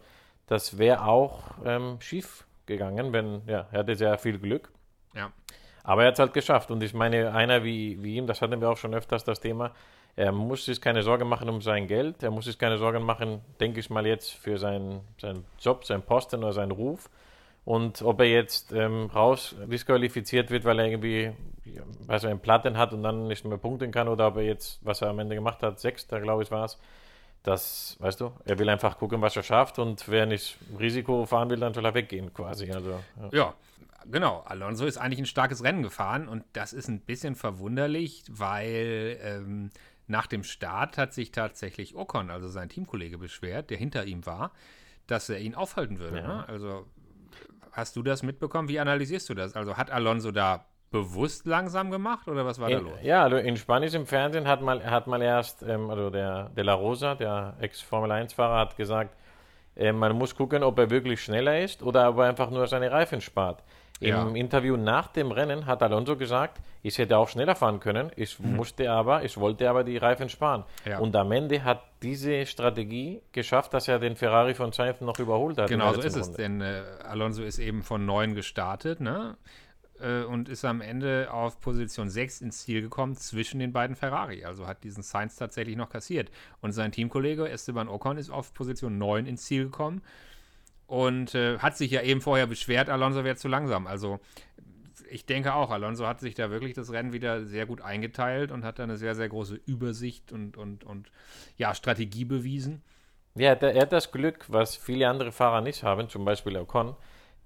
das 0.47 0.77
wäre 0.77 1.05
auch 1.05 1.39
ähm, 1.63 1.97
schief 2.01 2.45
gegangen, 2.69 3.11
wenn, 3.11 3.41
ja, 3.45 3.67
er 3.71 3.79
hatte 3.79 3.95
sehr 3.95 4.17
viel 4.17 4.39
Glück. 4.39 4.71
Ja. 5.13 5.33
Aber 5.83 6.03
er 6.03 6.07
hat 6.07 6.13
es 6.13 6.19
halt 6.19 6.33
geschafft. 6.33 6.71
Und 6.71 6.81
ich 6.81 6.93
meine, 6.93 7.33
einer 7.33 7.65
wie, 7.65 8.01
wie 8.01 8.15
ihm, 8.15 8.27
das 8.27 8.41
hatten 8.41 8.61
wir 8.61 8.69
auch 8.69 8.77
schon 8.77 8.93
öfters 8.93 9.25
das 9.25 9.41
Thema, 9.41 9.73
er 10.15 10.31
muss 10.31 10.65
sich 10.65 10.81
keine 10.81 11.03
Sorgen 11.03 11.27
machen 11.27 11.49
um 11.49 11.61
sein 11.61 11.87
Geld, 11.87 12.23
er 12.23 12.31
muss 12.31 12.45
sich 12.45 12.57
keine 12.57 12.77
Sorgen 12.77 13.03
machen, 13.03 13.41
denke 13.59 13.79
ich 13.79 13.89
mal 13.89 14.05
jetzt, 14.05 14.31
für 14.31 14.57
seinen, 14.57 15.01
seinen 15.19 15.45
Job, 15.59 15.85
seinen 15.85 16.03
Posten 16.03 16.43
oder 16.43 16.53
seinen 16.53 16.71
Ruf. 16.71 17.09
Und 17.65 18.01
ob 18.01 18.19
er 18.21 18.27
jetzt 18.27 18.71
ähm, 18.71 19.09
raus 19.13 19.55
disqualifiziert 19.67 20.49
wird, 20.49 20.65
weil 20.65 20.79
er 20.79 20.85
irgendwie 20.85 21.33
was 22.05 22.23
er 22.23 22.31
einen 22.31 22.39
Platten 22.39 22.77
hat 22.77 22.93
und 22.93 23.03
dann 23.03 23.27
nicht 23.27 23.45
mehr 23.45 23.57
punkten 23.57 23.91
kann, 23.91 24.07
oder 24.07 24.27
ob 24.27 24.37
er 24.37 24.43
jetzt, 24.43 24.79
was 24.83 25.01
er 25.01 25.09
am 25.09 25.19
Ende 25.19 25.35
gemacht 25.35 25.61
hat, 25.61 25.79
Sechster, 25.79 26.19
glaube 26.19 26.43
ich, 26.43 26.51
war 26.51 26.65
es. 26.65 26.79
Das, 27.43 27.95
weißt 27.99 28.19
du, 28.19 28.33
er 28.43 28.59
will 28.59 28.69
einfach 28.69 28.97
gucken, 28.97 29.21
was 29.21 29.35
er 29.35 29.43
schafft 29.43 29.79
und 29.79 30.09
wer 30.09 30.25
nicht 30.25 30.57
Risiko 30.77 31.25
fahren 31.25 31.49
will, 31.49 31.59
dann 31.59 31.73
soll 31.73 31.85
er 31.85 31.93
weggehen 31.93 32.33
quasi. 32.33 32.71
Also, 32.71 32.99
ja. 33.21 33.29
Ja, 33.31 33.53
genau. 34.11 34.41
Alonso 34.45 34.85
ist 34.85 34.97
eigentlich 34.97 35.19
ein 35.19 35.25
starkes 35.25 35.63
Rennen 35.63 35.81
gefahren 35.81 36.27
und 36.27 36.43
das 36.53 36.73
ist 36.73 36.89
ein 36.89 36.99
bisschen 36.99 37.35
verwunderlich, 37.35 38.23
weil 38.29 39.17
ähm, 39.23 39.69
nach 40.07 40.27
dem 40.27 40.43
Start 40.43 40.97
hat 40.97 41.13
sich 41.13 41.31
tatsächlich 41.31 41.95
Ocon, 41.95 42.29
also 42.29 42.49
sein 42.49 42.67
Teamkollege, 42.67 43.17
beschwert, 43.17 43.69
der 43.69 43.77
hinter 43.77 44.05
ihm 44.05 44.25
war, 44.25 44.51
dass 45.07 45.29
er 45.29 45.39
ihn 45.39 45.55
aufhalten 45.55 45.99
würde. 45.99 46.17
Ja. 46.17 46.27
Ne? 46.27 46.49
Also 46.49 46.87
hast 47.71 47.95
du 47.95 48.03
das 48.03 48.21
mitbekommen? 48.21 48.67
Wie 48.67 48.79
analysierst 48.79 49.29
du 49.29 49.33
das? 49.33 49.55
Also 49.55 49.77
hat 49.77 49.91
Alonso 49.91 50.31
da 50.31 50.65
bewusst 50.91 51.45
langsam 51.45 51.91
gemacht 51.91 52.27
oder 52.27 52.45
was 52.45 52.59
war 52.59 52.69
da 52.69 52.77
In, 52.77 52.83
los? 52.85 52.93
ja, 53.03 53.23
also 53.23 53.37
in 53.37 53.57
Spanisch 53.57 53.93
im 53.93 54.05
Fernsehen 54.05 54.47
hat 54.47 54.61
mal, 54.61 54.83
hat 54.89 55.07
mal 55.07 55.21
erst, 55.21 55.61
ähm, 55.63 55.89
also 55.89 56.09
der 56.09 56.49
De 56.49 56.63
La 56.63 56.73
Rosa, 56.73 57.15
der 57.15 57.55
Ex-Formel-1-Fahrer, 57.59 58.57
hat 58.59 58.77
gesagt, 58.77 59.15
äh, 59.75 59.91
man 59.91 60.15
muss 60.17 60.35
gucken, 60.35 60.63
ob 60.63 60.77
er 60.79 60.89
wirklich 60.89 61.21
schneller 61.23 61.59
ist 61.59 61.83
oder 61.83 62.09
ob 62.09 62.17
er 62.17 62.25
einfach 62.25 62.49
nur 62.49 62.65
seine 62.67 62.91
Reifen 62.91 63.21
spart. 63.21 63.63
Im 64.01 64.07
Ja. 64.09 64.27
Interview 64.29 64.77
nach 64.77 65.07
dem 65.07 65.31
Rennen 65.31 65.65
hat 65.65 65.83
Alonso 65.83 66.15
gesagt, 66.15 66.61
ich 66.83 66.97
hätte 66.97 67.17
auch 67.17 67.27
schneller 67.27 67.53
fahren 67.55 67.81
können, 67.81 68.11
ich 68.15 68.39
musste 68.39 68.89
aber, 68.89 69.25
ich 69.25 69.37
wollte 69.37 69.69
aber 69.69 69.83
die 69.83 69.97
Reifen 69.97 70.29
sparen. 70.29 70.63
Mhm. 70.85 70.91
Ja. 70.91 70.99
Und 70.99 71.13
am 71.17 71.29
Ende 71.33 71.65
hat 71.65 71.81
diese 72.01 72.45
Strategie 72.45 73.21
geschafft, 73.33 73.73
dass 73.73 73.89
er 73.89 73.99
den 73.99 74.15
Ferrari 74.15 74.53
von 74.53 74.71
Sainz 74.71 75.01
noch 75.01 75.19
überholt 75.19 75.57
hat. 75.57 75.67
Genau 75.67 75.91
so 75.91 75.99
ist 75.99 76.15
letzten 76.15 76.19
es, 76.21 76.27
Runde. 76.27 76.41
denn 76.41 76.61
äh, 76.61 76.81
Alonso 77.09 77.43
ist 77.43 77.59
eben 77.59 77.83
von 77.83 78.05
9 78.05 78.35
gestartet, 78.35 79.01
ne? 79.01 79.35
Äh, 80.01 80.23
und 80.23 80.49
ist 80.49 80.65
am 80.65 80.81
Ende 80.81 81.31
auf 81.31 81.59
Position 81.59 82.09
6 82.09 82.41
ins 82.41 82.63
Ziel 82.63 82.81
gekommen 82.81 83.15
zwischen 83.15 83.59
den 83.59 83.73
beiden 83.73 83.95
Ferrari. 83.95 84.45
Also 84.45 84.67
hat 84.67 84.83
diesen 84.83 85.03
Sainz 85.03 85.35
tatsächlich 85.35 85.75
noch 85.75 85.89
kassiert. 85.89 86.31
Und 86.61 86.71
sein 86.71 86.91
Teamkollege 86.91 87.49
Esteban 87.49 87.89
Ocon 87.89 88.17
ist 88.17 88.29
auf 88.29 88.53
Position 88.53 88.97
9 88.97 89.25
ins 89.25 89.43
Ziel 89.43 89.65
gekommen. 89.65 90.01
und 90.87 91.35
äh, 91.35 91.59
hat 91.59 91.77
sich 91.77 91.91
ja 91.91 92.01
eben 92.01 92.19
vorher 92.19 92.47
beschwert, 92.47 92.89
Alonso 92.89 93.23
wäre 93.23 93.35
zu 93.35 93.47
langsam. 93.47 93.85
Also 93.85 94.19
ich 95.11 95.25
denke 95.25 95.53
auch, 95.53 95.71
Alonso 95.71 96.07
hat 96.07 96.19
sich 96.19 96.35
da 96.35 96.49
wirklich 96.49 96.73
das 96.73 96.91
Rennen 96.91 97.13
wieder 97.13 97.45
sehr 97.45 97.65
gut 97.65 97.81
eingeteilt 97.81 98.51
und 98.51 98.63
hat 98.63 98.79
da 98.79 98.83
eine 98.83 98.97
sehr, 98.97 99.15
sehr 99.15 99.29
große 99.29 99.59
Übersicht 99.65 100.31
und, 100.31 100.57
und, 100.57 100.83
und 100.83 101.11
ja, 101.57 101.75
Strategie 101.75 102.25
bewiesen. 102.25 102.81
Ja, 103.35 103.53
er 103.53 103.81
hat 103.81 103.93
das 103.93 104.11
Glück, 104.11 104.45
was 104.47 104.75
viele 104.75 105.07
andere 105.07 105.31
Fahrer 105.31 105.61
nicht 105.61 105.83
haben, 105.83 106.09
zum 106.09 106.25
Beispiel 106.25 106.57
Ocon, 106.57 106.95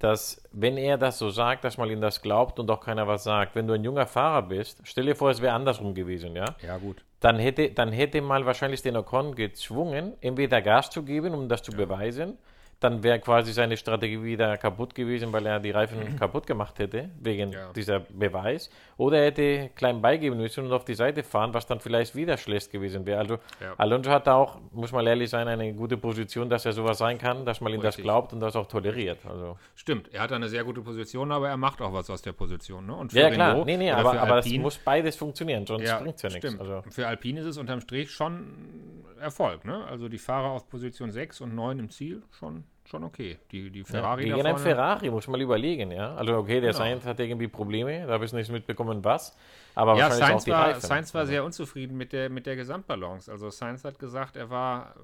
dass 0.03 0.43
wenn 0.51 0.75
er 0.75 0.97
das 0.97 1.17
so 1.17 1.29
sagt, 1.29 1.63
dass 1.63 1.77
man 1.77 1.89
ihm 1.89 2.01
das 2.01 2.21
glaubt 2.21 2.59
und 2.59 2.69
auch 2.69 2.81
keiner 2.81 3.07
was 3.07 3.23
sagt. 3.23 3.55
Wenn 3.55 3.67
du 3.67 3.73
ein 3.73 3.85
junger 3.85 4.05
Fahrer 4.05 4.41
bist, 4.41 4.81
stell 4.83 5.05
dir 5.05 5.15
vor, 5.15 5.31
es 5.31 5.41
wäre 5.41 5.53
andersrum 5.53 5.93
gewesen, 5.93 6.35
ja? 6.35 6.45
Ja, 6.61 6.77
gut. 6.77 7.03
Dann 7.21 7.39
hätte, 7.39 7.69
dann 7.71 7.93
hätte 7.93 8.21
mal 8.21 8.45
wahrscheinlich 8.45 8.81
den 8.81 8.97
Ocon 8.97 9.33
gezwungen, 9.33 10.13
entweder 10.19 10.61
Gas 10.61 10.89
zu 10.89 11.03
geben, 11.03 11.33
um 11.33 11.47
das 11.47 11.63
zu 11.63 11.71
ja. 11.71 11.77
beweisen, 11.77 12.37
dann 12.83 13.01
wäre 13.03 13.19
quasi 13.19 13.53
seine 13.53 13.77
Strategie 13.77 14.21
wieder 14.23 14.57
kaputt 14.57 14.93
gewesen, 14.93 15.31
weil 15.31 15.45
er 15.45 15.59
die 15.59 15.71
Reifen 15.71 16.15
kaputt 16.17 16.45
gemacht 16.45 16.79
hätte, 16.79 17.09
wegen 17.19 17.51
ja. 17.51 17.71
dieser 17.73 18.01
Beweis. 18.01 18.69
Oder 18.97 19.19
er 19.19 19.25
hätte 19.27 19.69
klein 19.75 20.01
beigeben 20.01 20.37
müssen 20.37 20.65
und 20.65 20.73
auf 20.73 20.85
die 20.85 20.93
Seite 20.93 21.23
fahren, 21.23 21.53
was 21.53 21.65
dann 21.65 21.79
vielleicht 21.79 22.15
wieder 22.15 22.37
schlecht 22.37 22.71
gewesen 22.71 23.05
wäre. 23.05 23.19
Also 23.19 23.33
ja. 23.61 23.73
Alonso 23.77 24.11
hat 24.11 24.27
auch, 24.27 24.59
muss 24.71 24.91
man 24.91 25.07
ehrlich 25.07 25.29
sein, 25.29 25.47
eine 25.47 25.73
gute 25.73 25.97
Position, 25.97 26.49
dass 26.49 26.65
er 26.65 26.73
sowas 26.73 26.97
sein 26.97 27.17
kann, 27.17 27.45
dass 27.45 27.61
man 27.61 27.71
ihm 27.71 27.79
Richtig. 27.79 27.97
das 27.97 28.03
glaubt 28.03 28.33
und 28.33 28.39
das 28.39 28.55
auch 28.55 28.67
toleriert. 28.67 29.19
Also. 29.25 29.57
Stimmt, 29.75 30.13
er 30.13 30.21
hat 30.21 30.31
eine 30.31 30.49
sehr 30.49 30.63
gute 30.63 30.81
Position, 30.81 31.31
aber 31.31 31.49
er 31.49 31.57
macht 31.57 31.81
auch 31.81 31.93
was 31.93 32.09
aus 32.09 32.21
der 32.21 32.33
Position. 32.33 32.85
Ne? 32.85 32.95
Und 32.95 33.13
ja, 33.13 33.29
klar, 33.29 33.51
Renault, 33.51 33.65
nee, 33.65 33.77
nee, 33.77 33.91
aber, 33.91 34.19
aber 34.19 34.39
es 34.39 34.51
muss 34.53 34.77
beides 34.77 35.15
funktionieren, 35.15 35.65
sonst 35.65 35.87
ja, 35.87 35.99
bringt 35.99 36.15
es 36.15 36.21
ja 36.21 36.29
nichts. 36.29 36.59
Also. 36.59 36.83
Für 36.89 37.07
Alpine 37.07 37.39
ist 37.39 37.45
es 37.45 37.57
unterm 37.57 37.81
Strich 37.81 38.11
schon 38.11 39.03
Erfolg. 39.23 39.65
Ne? 39.65 39.85
Also 39.85 40.09
die 40.09 40.17
Fahrer 40.17 40.51
auf 40.51 40.69
Position 40.69 41.11
6 41.11 41.41
und 41.41 41.55
9 41.55 41.79
im 41.79 41.89
Ziel, 41.89 42.21
schon 42.31 42.65
schon 42.85 43.03
okay. 43.03 43.37
Die, 43.51 43.69
die 43.69 43.83
Ferrari 43.83 44.27
ja, 44.27 44.35
gegen 44.35 44.47
einen 44.47 44.57
Ferrari 44.57 45.09
muss 45.09 45.27
man 45.27 45.39
überlegen, 45.39 45.91
ja. 45.91 46.15
Also 46.15 46.35
okay, 46.35 46.61
der 46.61 46.71
genau. 46.71 46.83
Sainz 46.83 47.05
hat 47.05 47.19
irgendwie 47.19 47.47
Probleme, 47.47 48.05
da 48.05 48.13
habe 48.13 48.25
ich 48.25 48.33
nicht 48.33 48.51
mitbekommen, 48.51 49.03
was. 49.03 49.35
Aber 49.75 49.97
ja, 49.97 50.11
Sainz 50.11 50.47
war, 50.47 50.79
Sainz 50.79 51.13
war 51.13 51.21
also. 51.21 51.31
sehr 51.31 51.43
unzufrieden 51.43 51.97
mit 51.97 52.13
der, 52.13 52.29
mit 52.29 52.45
der 52.45 52.55
Gesamtbalance. 52.55 53.31
Also 53.31 53.49
Sainz 53.49 53.83
hat 53.83 53.99
gesagt, 53.99 54.35
er 54.35 54.49
war 54.49 54.95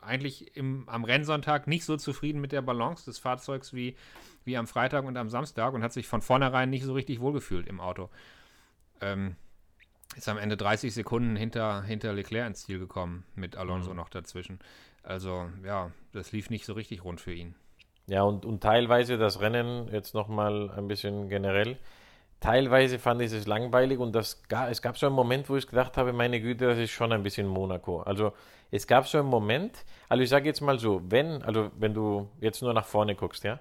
eigentlich 0.00 0.56
im, 0.56 0.88
am 0.88 1.04
Rennsonntag 1.04 1.66
nicht 1.66 1.84
so 1.84 1.96
zufrieden 1.96 2.40
mit 2.40 2.52
der 2.52 2.62
Balance 2.62 3.04
des 3.04 3.18
Fahrzeugs 3.18 3.74
wie, 3.74 3.96
wie 4.44 4.56
am 4.56 4.66
Freitag 4.66 5.04
und 5.04 5.16
am 5.16 5.28
Samstag 5.28 5.74
und 5.74 5.82
hat 5.82 5.92
sich 5.92 6.06
von 6.06 6.22
vornherein 6.22 6.70
nicht 6.70 6.84
so 6.84 6.94
richtig 6.94 7.20
wohlgefühlt 7.20 7.66
im 7.66 7.80
Auto. 7.80 8.08
Ähm, 9.00 9.36
ist 10.16 10.28
am 10.28 10.38
Ende 10.38 10.56
30 10.56 10.92
Sekunden 10.94 11.36
hinter, 11.36 11.82
hinter 11.82 12.12
Leclerc 12.12 12.46
ins 12.46 12.64
Ziel 12.64 12.78
gekommen, 12.78 13.24
mit 13.34 13.56
Alonso 13.56 13.90
mhm. 13.90 13.96
noch 13.96 14.08
dazwischen. 14.08 14.58
Also 15.08 15.46
ja, 15.64 15.90
das 16.12 16.32
lief 16.32 16.50
nicht 16.50 16.66
so 16.66 16.74
richtig 16.74 17.02
rund 17.02 17.18
für 17.18 17.32
ihn. 17.32 17.54
Ja, 18.08 18.22
und, 18.22 18.44
und 18.44 18.62
teilweise 18.62 19.16
das 19.16 19.40
Rennen, 19.40 19.88
jetzt 19.90 20.14
nochmal 20.14 20.70
ein 20.70 20.86
bisschen 20.86 21.30
generell, 21.30 21.78
teilweise 22.40 22.98
fand 22.98 23.22
ich 23.22 23.32
es 23.32 23.46
langweilig 23.46 23.98
und 24.00 24.12
das, 24.12 24.42
es 24.68 24.82
gab 24.82 24.98
so 24.98 25.06
einen 25.06 25.14
Moment, 25.14 25.48
wo 25.48 25.56
ich 25.56 25.66
gedacht 25.66 25.96
habe, 25.96 26.12
meine 26.12 26.42
Güte, 26.42 26.66
das 26.66 26.78
ist 26.78 26.90
schon 26.90 27.10
ein 27.12 27.22
bisschen 27.22 27.46
Monaco. 27.46 28.02
Also 28.02 28.32
es 28.70 28.86
gab 28.86 29.06
so 29.06 29.18
einen 29.18 29.28
Moment, 29.28 29.86
also 30.10 30.22
ich 30.22 30.28
sage 30.28 30.46
jetzt 30.46 30.60
mal 30.60 30.78
so, 30.78 31.00
wenn, 31.08 31.42
also 31.42 31.70
wenn 31.78 31.94
du 31.94 32.28
jetzt 32.42 32.60
nur 32.60 32.74
nach 32.74 32.86
vorne 32.86 33.14
guckst, 33.14 33.44
ja, 33.44 33.60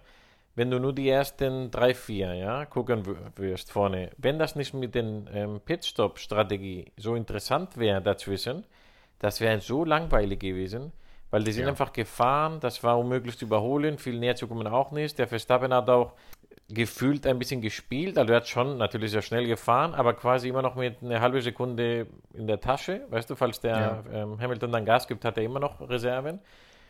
wenn 0.56 0.70
du 0.70 0.80
nur 0.80 0.92
die 0.92 1.08
ersten 1.08 1.72
drei, 1.72 1.94
vier, 1.94 2.34
ja, 2.34 2.66
gucken 2.66 3.04
wirst 3.38 3.72
vorne, 3.72 4.10
wenn 4.18 4.38
das 4.38 4.58
nicht 4.58 4.74
mit 4.74 4.96
den 4.96 5.30
ähm, 5.34 5.62
Pitstop-Strategie 5.64 6.92
so 6.98 7.16
interessant 7.16 7.78
wäre 7.78 8.02
dazwischen, 8.02 8.66
das 9.20 9.40
wäre 9.40 9.62
so 9.62 9.86
langweilig 9.86 10.42
gewesen, 10.42 10.92
weil 11.30 11.44
die 11.44 11.52
sind 11.52 11.64
ja. 11.64 11.70
einfach 11.70 11.94
gefahren, 11.94 12.60
das 12.60 12.84
war 12.84 12.98
unmöglich 12.98 13.38
zu 13.38 13.46
überholen, 13.46 13.98
viel 13.98 14.20
näher 14.20 14.36
zu 14.36 14.48
kommen 14.48 14.68
auch 14.68 14.92
nicht. 14.92 15.20
Der 15.20 15.28
Verstappen 15.28 15.74
hat 15.74 15.90
auch 15.90 16.14
gefühlt 16.70 17.26
ein 17.26 17.40
bisschen 17.40 17.62
gespielt, 17.62 18.18
also 18.18 18.34
er 18.34 18.38
hat 18.38 18.48
schon 18.48 18.78
natürlich 18.78 19.12
sehr 19.12 19.22
schnell 19.22 19.48
gefahren, 19.48 19.94
aber 19.94 20.14
quasi 20.14 20.50
immer 20.50 20.62
noch 20.62 20.76
mit 20.76 21.02
einer 21.02 21.22
halben 21.22 21.42
Sekunde 21.42 22.08
in 22.34 22.48
der 22.48 22.60
Tasche, 22.60 23.06
weißt 23.10 23.30
du, 23.30 23.36
falls 23.36 23.62
der 23.62 23.72
ja. 23.72 24.04
ähm, 24.24 24.40
Hamilton 24.40 24.72
dann 24.72 24.86
Gas 24.86 25.08
gibt, 25.08 25.24
hat 25.24 25.38
er 25.38 25.44
immer 25.44 25.60
noch 25.60 25.80
Reserven. 25.90 26.40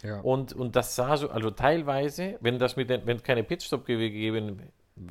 Ja. 0.03 0.20
Und, 0.22 0.53
und 0.53 0.75
das 0.75 0.96
sah 0.96 1.17
so, 1.17 1.29
also 1.29 1.51
teilweise, 1.51 2.38
wenn 2.41 2.60
das 2.60 2.75
mit 2.75 2.89
den, 2.89 3.06
wenn 3.06 3.22
keine 3.22 3.44
Pitstop 3.44 3.86
gegeben 3.86 4.62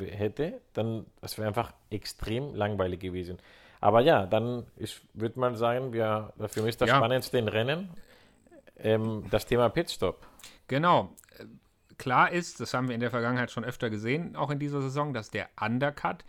hätte, 0.01 0.61
dann 0.73 1.07
das 1.21 1.39
wäre 1.39 1.49
einfach 1.49 1.73
extrem 1.91 2.55
langweilig 2.55 3.01
gewesen. 3.01 3.39
Aber 3.81 4.01
ja, 4.01 4.27
dann 4.27 4.65
ich 4.77 5.01
würde 5.15 5.39
mal 5.39 5.55
sagen, 5.55 5.93
wir, 5.93 6.33
für 6.49 6.63
mich 6.63 6.71
ist 6.71 6.81
das 6.81 6.89
ja. 6.89 6.97
spannendste 6.97 7.39
in 7.39 7.49
Rennen 7.49 7.91
ähm, 8.79 9.25
das 9.31 9.47
Thema 9.47 9.69
Pitstop. 9.69 10.27
Genau. 10.69 11.15
Klar 11.99 12.31
ist, 12.31 12.61
das 12.61 12.75
haben 12.75 12.89
wir 12.89 12.95
in 12.95 13.01
der 13.01 13.11
Vergangenheit 13.11 13.51
schon 13.51 13.65
öfter 13.65 13.89
gesehen, 13.89 14.37
auch 14.37 14.51
in 14.51 14.59
dieser 14.59 14.83
Saison, 14.83 15.15
dass 15.15 15.31
der 15.31 15.49
Undercut 15.61 16.25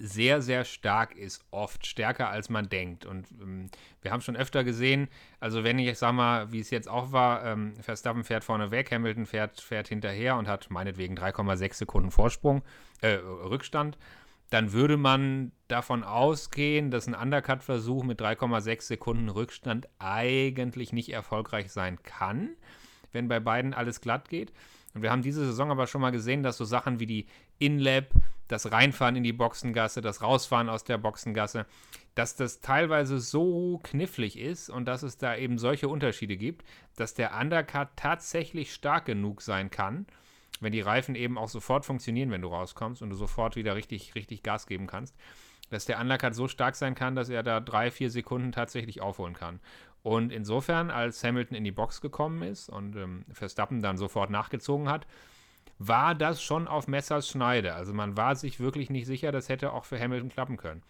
sehr, 0.00 0.40
sehr 0.40 0.64
stark 0.64 1.14
ist, 1.14 1.44
oft 1.50 1.86
stärker 1.86 2.30
als 2.30 2.48
man 2.48 2.68
denkt. 2.68 3.04
Und 3.04 3.26
ähm, 3.40 3.70
wir 4.00 4.12
haben 4.12 4.22
schon 4.22 4.36
öfter 4.36 4.64
gesehen, 4.64 5.08
also 5.40 5.62
wenn 5.62 5.78
ich 5.78 5.98
sag 5.98 6.12
mal, 6.12 6.50
wie 6.52 6.60
es 6.60 6.70
jetzt 6.70 6.88
auch 6.88 7.12
war, 7.12 7.44
ähm, 7.44 7.74
Verstappen 7.82 8.24
fährt 8.24 8.42
vorne 8.42 8.70
weg, 8.70 8.90
Hamilton 8.90 9.26
fährt, 9.26 9.60
fährt 9.60 9.88
hinterher 9.88 10.36
und 10.36 10.48
hat 10.48 10.70
meinetwegen 10.70 11.16
3,6 11.16 11.74
Sekunden 11.74 12.10
Vorsprung, 12.10 12.62
äh, 13.02 13.14
Rückstand 13.14 13.98
dann 14.50 14.72
würde 14.72 14.96
man 14.96 15.52
davon 15.68 16.02
ausgehen, 16.02 16.90
dass 16.90 17.06
ein 17.06 17.14
Undercut-Versuch 17.14 18.02
mit 18.02 18.20
3,6 18.20 18.82
Sekunden 18.82 19.28
Rückstand 19.28 19.88
eigentlich 19.98 20.92
nicht 20.92 21.10
erfolgreich 21.10 21.70
sein 21.72 22.02
kann, 22.02 22.50
wenn 23.12 23.28
bei 23.28 23.40
beiden 23.40 23.74
alles 23.74 24.00
glatt 24.00 24.28
geht. 24.28 24.52
Und 24.92 25.02
wir 25.02 25.12
haben 25.12 25.22
diese 25.22 25.44
Saison 25.46 25.70
aber 25.70 25.86
schon 25.86 26.00
mal 26.00 26.10
gesehen, 26.10 26.42
dass 26.42 26.56
so 26.56 26.64
Sachen 26.64 26.98
wie 26.98 27.06
die 27.06 27.26
In-Lab, 27.58 28.06
das 28.48 28.72
Reinfahren 28.72 29.14
in 29.14 29.22
die 29.22 29.32
Boxengasse, 29.32 30.00
das 30.00 30.22
Rausfahren 30.22 30.68
aus 30.68 30.82
der 30.82 30.98
Boxengasse, 30.98 31.66
dass 32.16 32.34
das 32.34 32.60
teilweise 32.60 33.20
so 33.20 33.78
knifflig 33.84 34.36
ist 34.36 34.68
und 34.68 34.86
dass 34.86 35.04
es 35.04 35.16
da 35.16 35.36
eben 35.36 35.58
solche 35.58 35.86
Unterschiede 35.86 36.36
gibt, 36.36 36.66
dass 36.96 37.14
der 37.14 37.38
Undercut 37.38 37.90
tatsächlich 37.94 38.74
stark 38.74 39.04
genug 39.04 39.42
sein 39.42 39.70
kann, 39.70 40.06
wenn 40.60 40.72
die 40.72 40.80
Reifen 40.80 41.14
eben 41.14 41.38
auch 41.38 41.48
sofort 41.48 41.84
funktionieren, 41.84 42.30
wenn 42.30 42.42
du 42.42 42.48
rauskommst 42.48 43.02
und 43.02 43.10
du 43.10 43.16
sofort 43.16 43.56
wieder 43.56 43.74
richtig, 43.74 44.14
richtig 44.14 44.42
Gas 44.42 44.66
geben 44.66 44.86
kannst, 44.86 45.16
dass 45.70 45.86
der 45.86 46.00
Undercut 46.00 46.34
so 46.34 46.48
stark 46.48 46.76
sein 46.76 46.94
kann, 46.94 47.14
dass 47.14 47.28
er 47.28 47.42
da 47.42 47.60
drei, 47.60 47.90
vier 47.90 48.10
Sekunden 48.10 48.52
tatsächlich 48.52 49.00
aufholen 49.00 49.34
kann. 49.34 49.60
Und 50.02 50.32
insofern, 50.32 50.90
als 50.90 51.22
Hamilton 51.24 51.56
in 51.56 51.64
die 51.64 51.72
Box 51.72 52.00
gekommen 52.00 52.42
ist 52.42 52.68
und 52.68 52.96
ähm, 52.96 53.24
Verstappen 53.32 53.82
dann 53.82 53.98
sofort 53.98 54.30
nachgezogen 54.30 54.88
hat, 54.88 55.06
war 55.78 56.14
das 56.14 56.42
schon 56.42 56.68
auf 56.68 56.88
Messers 56.88 57.28
Schneide. 57.28 57.74
Also 57.74 57.92
man 57.94 58.16
war 58.16 58.36
sich 58.36 58.60
wirklich 58.60 58.90
nicht 58.90 59.06
sicher, 59.06 59.32
das 59.32 59.48
hätte 59.48 59.72
auch 59.72 59.84
für 59.84 59.98
Hamilton 59.98 60.28
klappen 60.28 60.56
können. 60.56 60.82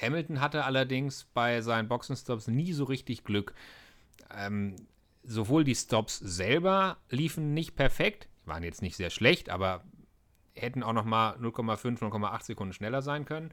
Hamilton 0.00 0.40
hatte 0.40 0.64
allerdings 0.64 1.24
bei 1.34 1.60
seinen 1.60 1.88
Boxenstops 1.88 2.48
nie 2.48 2.72
so 2.72 2.84
richtig 2.84 3.24
Glück. 3.24 3.54
Ähm, 4.36 4.76
sowohl 5.22 5.64
die 5.64 5.74
Stops 5.74 6.18
selber 6.18 6.98
liefen 7.10 7.54
nicht 7.54 7.76
perfekt, 7.76 8.28
waren 8.46 8.62
jetzt 8.62 8.82
nicht 8.82 8.96
sehr 8.96 9.10
schlecht, 9.10 9.50
aber 9.50 9.82
hätten 10.54 10.82
auch 10.82 10.92
noch 10.92 11.04
mal 11.04 11.34
0,5, 11.36 12.00
0,8 12.00 12.44
Sekunden 12.44 12.72
schneller 12.72 13.02
sein 13.02 13.24
können. 13.24 13.52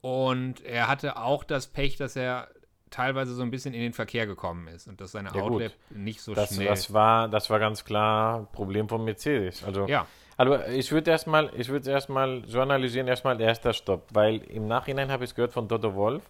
Und 0.00 0.62
er 0.64 0.88
hatte 0.88 1.16
auch 1.16 1.44
das 1.44 1.68
Pech, 1.68 1.96
dass 1.96 2.16
er 2.16 2.48
teilweise 2.90 3.34
so 3.34 3.42
ein 3.42 3.50
bisschen 3.50 3.74
in 3.74 3.80
den 3.80 3.92
Verkehr 3.92 4.26
gekommen 4.26 4.68
ist 4.68 4.86
und 4.86 5.00
dass 5.00 5.12
seine 5.12 5.30
ja, 5.34 5.42
Outlap 5.42 5.72
nicht 5.90 6.20
so 6.20 6.34
das, 6.34 6.54
schnell. 6.54 6.66
Das 6.66 6.92
war, 6.92 7.28
das 7.28 7.50
war 7.50 7.58
ganz 7.58 7.84
klar 7.84 8.48
Problem 8.52 8.88
von 8.88 9.04
Mercedes. 9.04 9.64
Also, 9.64 9.86
ja. 9.86 10.06
also 10.36 10.58
ich 10.66 10.92
würde 10.92 11.10
erstmal, 11.10 11.50
ich 11.56 11.68
würde 11.68 11.90
erstmal 11.90 12.42
so 12.46 12.60
analysieren, 12.60 13.08
erstmal 13.08 13.36
der 13.36 13.48
erste 13.48 13.72
Stopp, 13.72 14.08
weil 14.12 14.42
im 14.42 14.68
Nachhinein 14.68 15.10
habe 15.10 15.24
ich 15.24 15.34
gehört 15.34 15.52
von 15.52 15.68
Toto 15.68 15.94
Wolf, 15.94 16.28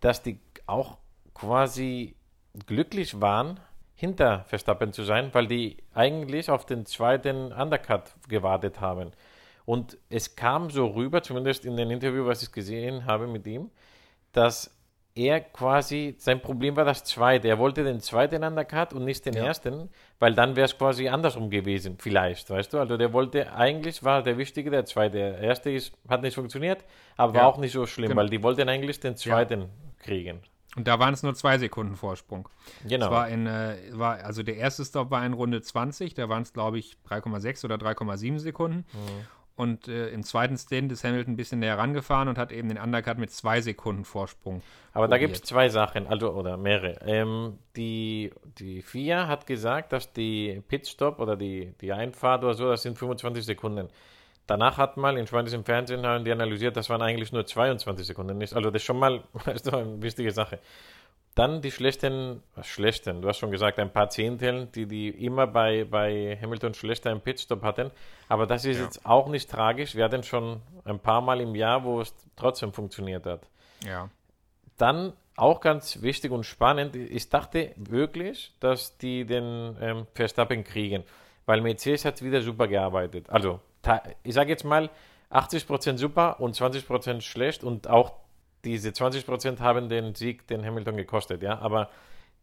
dass 0.00 0.22
die 0.22 0.40
auch 0.66 0.98
quasi 1.34 2.16
glücklich 2.66 3.20
waren, 3.20 3.60
hinter 3.98 4.44
Verstappen 4.46 4.92
zu 4.92 5.02
sein, 5.02 5.30
weil 5.32 5.48
die 5.48 5.76
eigentlich 5.92 6.50
auf 6.50 6.64
den 6.64 6.86
zweiten 6.86 7.52
Undercut 7.52 8.14
gewartet 8.28 8.80
haben. 8.80 9.10
Und 9.64 9.98
es 10.08 10.36
kam 10.36 10.70
so 10.70 10.86
rüber, 10.86 11.20
zumindest 11.20 11.64
in 11.64 11.76
dem 11.76 11.90
Interview, 11.90 12.24
was 12.24 12.40
ich 12.44 12.52
gesehen 12.52 13.06
habe 13.06 13.26
mit 13.26 13.44
ihm, 13.48 13.72
dass 14.30 14.72
er 15.16 15.40
quasi, 15.40 16.14
sein 16.16 16.40
Problem 16.40 16.76
war 16.76 16.84
das 16.84 17.02
zweite. 17.02 17.48
Er 17.48 17.58
wollte 17.58 17.82
den 17.82 17.98
zweiten 17.98 18.44
Undercut 18.44 18.92
und 18.92 19.04
nicht 19.04 19.26
den 19.26 19.34
ja. 19.34 19.46
ersten, 19.46 19.90
weil 20.20 20.32
dann 20.32 20.54
wäre 20.54 20.66
es 20.66 20.78
quasi 20.78 21.08
andersrum 21.08 21.50
gewesen, 21.50 21.96
vielleicht, 21.98 22.48
weißt 22.50 22.72
du? 22.72 22.78
Also 22.78 22.96
der 22.96 23.12
wollte, 23.12 23.52
eigentlich 23.52 24.04
war 24.04 24.22
der 24.22 24.38
wichtige 24.38 24.70
der 24.70 24.84
zweite. 24.84 25.16
Der 25.16 25.38
erste 25.38 25.72
ist, 25.72 25.92
hat 26.08 26.22
nicht 26.22 26.36
funktioniert, 26.36 26.84
aber 27.16 27.34
ja. 27.34 27.40
war 27.40 27.48
auch 27.48 27.58
nicht 27.58 27.72
so 27.72 27.84
schlimm, 27.84 28.10
genau. 28.10 28.20
weil 28.20 28.28
die 28.28 28.44
wollten 28.44 28.68
eigentlich 28.68 29.00
den 29.00 29.16
zweiten 29.16 29.62
ja. 29.62 29.68
kriegen. 29.98 30.40
Und 30.78 30.86
da 30.86 31.00
waren 31.00 31.12
es 31.12 31.24
nur 31.24 31.34
zwei 31.34 31.58
Sekunden 31.58 31.96
Vorsprung. 31.96 32.48
Genau. 32.86 33.06
Es 33.06 33.10
war 33.10 33.28
in, 33.28 33.48
äh, 33.48 33.78
war, 33.94 34.18
also 34.22 34.44
der 34.44 34.58
erste 34.58 34.84
Stop 34.84 35.10
war 35.10 35.26
in 35.26 35.32
Runde 35.32 35.60
20, 35.60 36.14
da 36.14 36.28
waren 36.28 36.42
es, 36.42 36.52
glaube 36.52 36.78
ich, 36.78 36.96
3,6 37.10 37.64
oder 37.64 37.74
3,7 37.74 38.38
Sekunden. 38.38 38.84
Mhm. 38.92 39.26
und 39.56 39.88
äh, 39.88 40.10
im 40.10 40.22
zweiten 40.22 40.56
Stint 40.56 40.92
ist 40.92 41.02
Hamilton 41.02 41.32
ein 41.32 41.36
bisschen 41.36 41.58
näher 41.58 41.76
rangefahren 41.76 42.28
und 42.28 42.38
hat 42.38 42.52
eben 42.52 42.68
den 42.68 42.78
Undercut 42.78 43.18
mit 43.18 43.32
zwei 43.32 43.60
Sekunden 43.60 44.04
Vorsprung. 44.04 44.62
Aber 44.92 45.06
probiert. 45.06 45.10
da 45.10 45.18
gibt 45.18 45.34
es 45.34 45.42
zwei 45.42 45.68
Sachen, 45.68 46.06
also 46.06 46.30
oder 46.30 46.56
mehrere. 46.56 47.00
Ähm, 47.04 47.58
die, 47.74 48.30
die 48.60 48.80
FIA 48.82 49.26
hat 49.26 49.48
gesagt, 49.48 49.92
dass 49.92 50.12
die 50.12 50.62
Pitstop 50.68 51.18
oder 51.18 51.34
die, 51.34 51.74
die 51.80 51.92
Einfahrt 51.92 52.44
oder 52.44 52.54
so, 52.54 52.70
das 52.70 52.82
sind 52.82 52.96
25 52.96 53.44
Sekunden. 53.44 53.88
Danach 54.48 54.78
hat 54.78 54.96
mal 54.96 55.18
in 55.18 55.26
im 55.26 55.64
Fernsehen 55.64 56.06
haben 56.06 56.24
die 56.24 56.32
analysiert, 56.32 56.74
das 56.74 56.88
waren 56.88 57.02
eigentlich 57.02 57.32
nur 57.32 57.44
22 57.44 58.06
Sekunden. 58.06 58.40
Also 58.40 58.70
das 58.70 58.76
ist 58.80 58.84
schon 58.84 58.98
mal 58.98 59.22
das 59.44 59.60
ist 59.60 59.72
eine 59.72 60.00
wichtige 60.02 60.32
Sache. 60.32 60.58
Dann 61.34 61.60
die 61.60 61.70
schlechten, 61.70 62.42
schlechten, 62.62 63.20
du 63.20 63.28
hast 63.28 63.38
schon 63.38 63.50
gesagt, 63.50 63.78
ein 63.78 63.92
paar 63.92 64.08
Zehntel, 64.08 64.66
die 64.74 64.86
die 64.86 65.10
immer 65.10 65.46
bei, 65.46 65.84
bei 65.84 66.36
Hamilton 66.40 66.72
schlechter 66.72 67.12
im 67.12 67.20
Pitstop 67.20 67.62
hatten. 67.62 67.90
Aber 68.28 68.46
das 68.46 68.64
ist 68.64 68.78
ja. 68.78 68.84
jetzt 68.84 69.04
auch 69.04 69.28
nicht 69.28 69.50
tragisch. 69.50 69.94
Wir 69.94 70.04
hatten 70.04 70.22
schon 70.22 70.62
ein 70.84 70.98
paar 70.98 71.20
Mal 71.20 71.42
im 71.42 71.54
Jahr, 71.54 71.84
wo 71.84 72.00
es 72.00 72.14
trotzdem 72.34 72.72
funktioniert 72.72 73.26
hat. 73.26 73.46
Ja. 73.86 74.08
Dann 74.78 75.12
auch 75.36 75.60
ganz 75.60 76.00
wichtig 76.00 76.32
und 76.32 76.44
spannend, 76.44 76.96
ich 76.96 77.28
dachte 77.28 77.72
wirklich, 77.76 78.54
dass 78.60 78.96
die 78.96 79.26
den 79.26 79.76
ähm, 79.80 80.06
Verstappen 80.14 80.64
kriegen, 80.64 81.04
weil 81.44 81.60
Mercedes 81.60 82.06
hat 82.06 82.22
wieder 82.22 82.40
super 82.40 82.66
gearbeitet. 82.66 83.28
Also, 83.28 83.60
ich 84.22 84.34
sage 84.34 84.50
jetzt 84.50 84.64
mal, 84.64 84.90
80% 85.30 85.98
super 85.98 86.40
und 86.40 86.56
20% 86.56 87.20
schlecht 87.20 87.64
und 87.64 87.88
auch 87.88 88.12
diese 88.64 88.90
20% 88.90 89.60
haben 89.60 89.88
den 89.88 90.14
Sieg 90.14 90.46
den 90.46 90.64
Hamilton 90.64 90.96
gekostet, 90.96 91.42
ja, 91.42 91.58
aber 91.58 91.90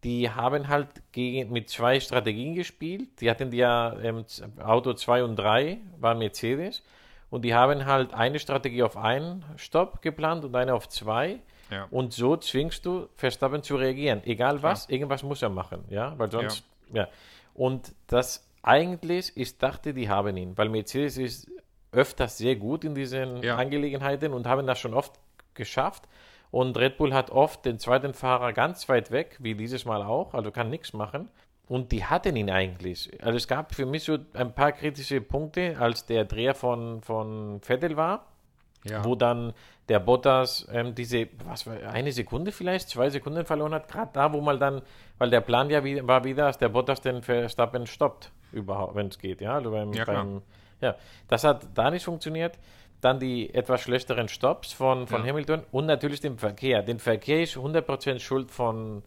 die 0.03 0.29
haben 0.29 0.67
halt 0.67 0.87
gegen, 1.11 1.51
mit 1.51 1.69
zwei 1.69 1.99
Strategien 1.99 2.53
gespielt. 2.53 3.21
Die 3.21 3.29
hatten 3.29 3.51
ja 3.51 3.97
ähm, 4.01 4.23
Auto 4.63 4.93
2 4.93 5.23
und 5.23 5.35
3 5.35 5.79
war 5.99 6.13
Mercedes 6.13 6.83
und 7.31 7.41
die 7.43 7.55
haben 7.55 7.85
halt 7.85 8.13
eine 8.13 8.37
Strategie 8.37 8.83
auf 8.83 8.97
einen 8.97 9.43
Stopp 9.57 10.01
geplant 10.03 10.45
und 10.45 10.55
eine 10.55 10.75
auf 10.75 10.87
zwei. 10.89 11.39
Ja. 11.71 11.87
Und 11.89 12.13
so 12.13 12.37
zwingst 12.37 12.85
du 12.85 13.09
Verstappen 13.15 13.63
zu 13.63 13.75
reagieren. 13.77 14.21
Egal 14.25 14.61
was, 14.61 14.87
ja. 14.87 14.93
irgendwas 14.93 15.23
muss 15.23 15.41
er 15.41 15.49
machen, 15.49 15.83
ja, 15.89 16.13
weil 16.19 16.31
sonst, 16.31 16.63
ja. 16.93 17.03
ja. 17.03 17.07
Und 17.55 17.95
das 18.05 18.44
eigentlich, 18.65 19.31
ich 19.35 19.57
dachte, 19.57 19.93
die 19.93 20.09
haben 20.09 20.35
ihn, 20.37 20.57
weil 20.57 20.69
Mercedes 20.69 21.17
ist 21.17 21.51
öfters 21.91 22.37
sehr 22.37 22.55
gut 22.55 22.83
in 22.83 22.95
diesen 22.95 23.47
Angelegenheiten 23.47 24.33
und 24.33 24.47
haben 24.47 24.67
das 24.67 24.79
schon 24.79 24.93
oft 24.93 25.13
geschafft. 25.53 26.03
Und 26.51 26.77
Red 26.77 26.97
Bull 26.97 27.13
hat 27.13 27.31
oft 27.31 27.65
den 27.65 27.79
zweiten 27.79 28.13
Fahrer 28.13 28.53
ganz 28.53 28.87
weit 28.89 29.11
weg, 29.11 29.37
wie 29.39 29.55
dieses 29.55 29.85
Mal 29.85 30.03
auch, 30.03 30.33
also 30.33 30.51
kann 30.51 30.69
nichts 30.69 30.93
machen. 30.93 31.29
Und 31.67 31.91
die 31.91 32.05
hatten 32.05 32.35
ihn 32.35 32.49
eigentlich. 32.49 33.11
Also 33.23 33.37
es 33.37 33.47
gab 33.47 33.73
für 33.73 33.85
mich 33.85 34.03
so 34.03 34.17
ein 34.33 34.53
paar 34.53 34.71
kritische 34.71 35.21
Punkte, 35.21 35.77
als 35.79 36.05
der 36.05 36.25
Dreher 36.25 36.53
von, 36.53 37.01
von 37.01 37.59
Vettel 37.61 37.97
war, 37.97 38.27
ja. 38.89 39.03
wo 39.03 39.15
dann 39.15 39.53
der 39.89 39.99
Bottas 39.99 40.67
ähm, 40.71 40.95
diese, 40.95 41.27
was 41.45 41.67
war, 41.67 41.75
eine 41.91 42.11
Sekunde 42.11 42.51
vielleicht, 42.51 42.89
zwei 42.89 43.09
Sekunden 43.09 43.45
verloren 43.45 43.73
hat, 43.73 43.87
gerade 43.87 44.11
da, 44.13 44.33
wo 44.33 44.41
man 44.41 44.59
dann, 44.59 44.81
weil 45.17 45.29
der 45.29 45.41
Plan 45.41 45.69
ja 45.69 45.83
wie, 45.83 46.05
war 46.07 46.23
wieder, 46.23 46.45
dass 46.45 46.57
der 46.57 46.69
Bottas 46.69 47.01
den 47.01 47.21
Verstappen 47.21 47.85
stoppt, 47.85 48.31
überhaupt, 48.51 48.95
wenn 48.95 49.07
es 49.07 49.19
geht, 49.19 49.41
ja, 49.41 49.55
also 49.55 49.71
beim, 49.71 49.93
ja, 49.93 50.05
beim, 50.05 50.41
ja, 50.81 50.95
das 51.27 51.43
hat 51.43 51.67
da 51.73 51.91
nicht 51.91 52.05
funktioniert 52.05 52.57
dann 53.05 53.19
die 53.19 53.53
etwas 53.53 53.81
schlechteren 53.81 54.27
Stops 54.27 54.73
von, 54.73 55.05
von 55.07 55.21
ja. 55.21 55.29
Hamilton 55.29 55.63
und 55.71 55.85
natürlich 55.85 56.21
den 56.21 56.37
Verkehr. 56.37 56.81
Den 56.81 56.99
Verkehr 56.99 57.43
ist 57.43 57.55
100% 57.55 58.19
Schuld 58.19 58.49
von, 58.49 59.03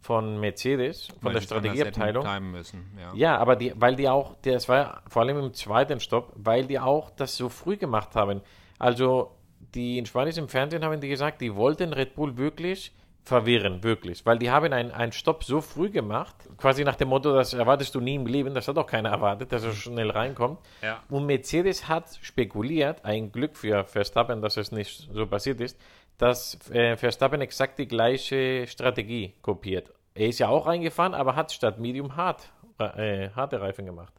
von 0.00 0.38
Mercedes, 0.38 1.06
von 1.06 1.16
weil 1.22 1.32
der 1.34 1.40
Strategieabteilung. 1.40 2.24
Ja. 2.24 3.14
ja. 3.14 3.38
aber 3.38 3.56
die, 3.56 3.72
weil 3.76 3.96
die 3.96 4.08
auch, 4.08 4.34
das 4.42 4.68
war 4.68 5.02
vor 5.08 5.22
allem 5.22 5.38
im 5.38 5.54
zweiten 5.54 5.98
Stopp, 5.98 6.32
weil 6.36 6.66
die 6.66 6.78
auch 6.78 7.10
das 7.10 7.36
so 7.36 7.48
früh 7.48 7.76
gemacht 7.76 8.14
haben. 8.14 8.42
Also 8.78 9.32
die 9.74 9.98
in 9.98 10.06
Spanien 10.06 10.36
im 10.36 10.48
Fernsehen 10.48 10.84
haben 10.84 11.00
die 11.00 11.08
gesagt, 11.08 11.40
die 11.40 11.54
wollten 11.54 11.92
Red 11.92 12.14
Bull 12.14 12.36
wirklich 12.36 12.92
verwirren, 13.28 13.82
wirklich. 13.84 14.24
Weil 14.24 14.38
die 14.38 14.50
haben 14.50 14.72
einen 14.72 15.12
Stopp 15.12 15.44
so 15.44 15.60
früh 15.60 15.90
gemacht, 15.90 16.34
quasi 16.56 16.82
nach 16.82 16.96
dem 16.96 17.08
Motto, 17.08 17.34
das 17.34 17.52
erwartest 17.52 17.94
du 17.94 18.00
nie 18.00 18.14
im 18.14 18.26
Leben, 18.26 18.54
das 18.54 18.66
hat 18.66 18.78
auch 18.78 18.86
keiner 18.86 19.10
erwartet, 19.10 19.52
dass 19.52 19.64
er 19.64 19.72
schnell 19.72 20.10
reinkommt. 20.10 20.58
Ja. 20.82 21.02
Und 21.10 21.26
Mercedes 21.26 21.88
hat 21.88 22.18
spekuliert, 22.22 23.04
ein 23.04 23.30
Glück 23.30 23.56
für 23.56 23.84
Verstappen, 23.84 24.40
dass 24.40 24.56
es 24.56 24.72
nicht 24.72 25.08
so 25.12 25.26
passiert 25.26 25.60
ist, 25.60 25.78
dass 26.16 26.58
äh, 26.70 26.96
Verstappen 26.96 27.40
exakt 27.42 27.78
die 27.78 27.86
gleiche 27.86 28.66
Strategie 28.66 29.34
kopiert. 29.42 29.92
Er 30.14 30.28
ist 30.28 30.38
ja 30.38 30.48
auch 30.48 30.66
reingefahren, 30.66 31.14
aber 31.14 31.36
hat 31.36 31.52
statt 31.52 31.78
Medium 31.78 32.16
hart, 32.16 32.50
äh, 32.78 33.28
harte 33.30 33.60
Reifen 33.60 33.84
gemacht. 33.84 34.14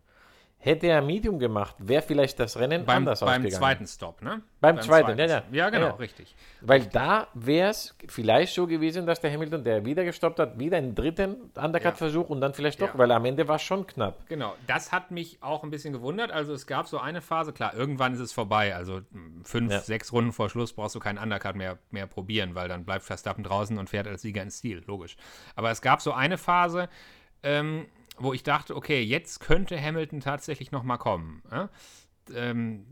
Hätte 0.62 0.88
er 0.88 1.02
Medium 1.02 1.40
gemacht, 1.40 1.74
wäre 1.80 2.02
vielleicht 2.02 2.38
das 2.38 2.58
Rennen 2.58 2.84
beim, 2.84 2.98
anders 2.98 3.22
beim 3.22 3.30
ausgegangen. 3.30 3.52
Beim 3.52 3.60
zweiten 3.60 3.88
Stop, 3.88 4.22
ne? 4.22 4.42
Beim, 4.60 4.76
beim 4.76 4.84
zweiten, 4.84 5.16
zweiten, 5.16 5.20
ja, 5.20 5.26
ja. 5.26 5.44
Ja, 5.54 5.70
genau, 5.70 5.86
ja. 5.86 5.94
richtig. 5.94 6.36
Weil 6.60 6.86
da 6.88 7.28
wäre 7.34 7.70
es 7.70 7.96
vielleicht 8.10 8.54
so 8.54 8.68
gewesen, 8.68 9.06
dass 9.06 9.22
der 9.22 9.32
Hamilton, 9.32 9.64
der 9.64 9.86
wieder 9.86 10.04
gestoppt 10.04 10.38
hat, 10.38 10.60
wieder 10.60 10.76
einen 10.76 10.96
dritten 10.96 11.50
Undercut-Versuch 11.56 12.26
ja. 12.26 12.30
und 12.30 12.42
dann 12.42 12.54
vielleicht 12.54 12.82
doch, 12.82 12.90
ja. 12.90 12.98
weil 12.98 13.10
am 13.14 13.24
Ende 13.24 13.48
war 13.48 13.56
es 13.56 13.62
schon 13.62 13.88
knapp. 13.88 14.28
Genau, 14.28 14.54
das 14.68 14.92
hat 14.92 15.12
mich 15.12 15.42
auch 15.42 15.64
ein 15.64 15.70
bisschen 15.70 15.94
gewundert. 15.94 16.32
Also 16.32 16.52
es 16.52 16.68
gab 16.68 16.90
so 16.90 17.00
eine 17.00 17.22
Phase, 17.22 17.54
klar, 17.54 17.74
irgendwann 17.74 18.14
ist 18.14 18.20
es 18.20 18.34
vorbei. 18.34 18.76
Also 18.76 19.00
fünf, 19.46 19.74
sechs 19.86 20.12
Runden 20.12 20.34
vor 20.34 20.50
Schluss 20.50 20.74
brauchst 20.74 20.94
du 20.94 21.00
keinen 21.00 21.20
Undercut 21.20 21.56
mehr, 21.56 21.78
mehr 21.90 22.06
probieren, 22.06 22.54
weil 22.54 22.68
dann 22.68 22.84
bleibt 22.84 23.06
Verstappen 23.06 23.46
draußen 23.46 23.78
und 23.78 23.90
fährt 23.90 24.08
als 24.08 24.24
Sieger 24.24 24.44
ins 24.44 24.58
Stil, 24.58 24.84
logisch. 24.88 25.16
Aber 25.56 25.72
es 25.72 25.82
gab 25.82 26.02
so 26.02 26.12
eine 26.12 26.38
Phase, 26.38 26.90
ähm, 27.44 27.86
wo 28.20 28.34
ich 28.34 28.44
dachte, 28.44 28.76
okay, 28.76 29.02
jetzt 29.02 29.40
könnte 29.40 29.82
Hamilton 29.82 30.20
tatsächlich 30.20 30.72
noch 30.72 30.84
mal 30.84 30.98
kommen. 30.98 31.42
Ja? 31.52 31.70
Ähm, 32.36 32.86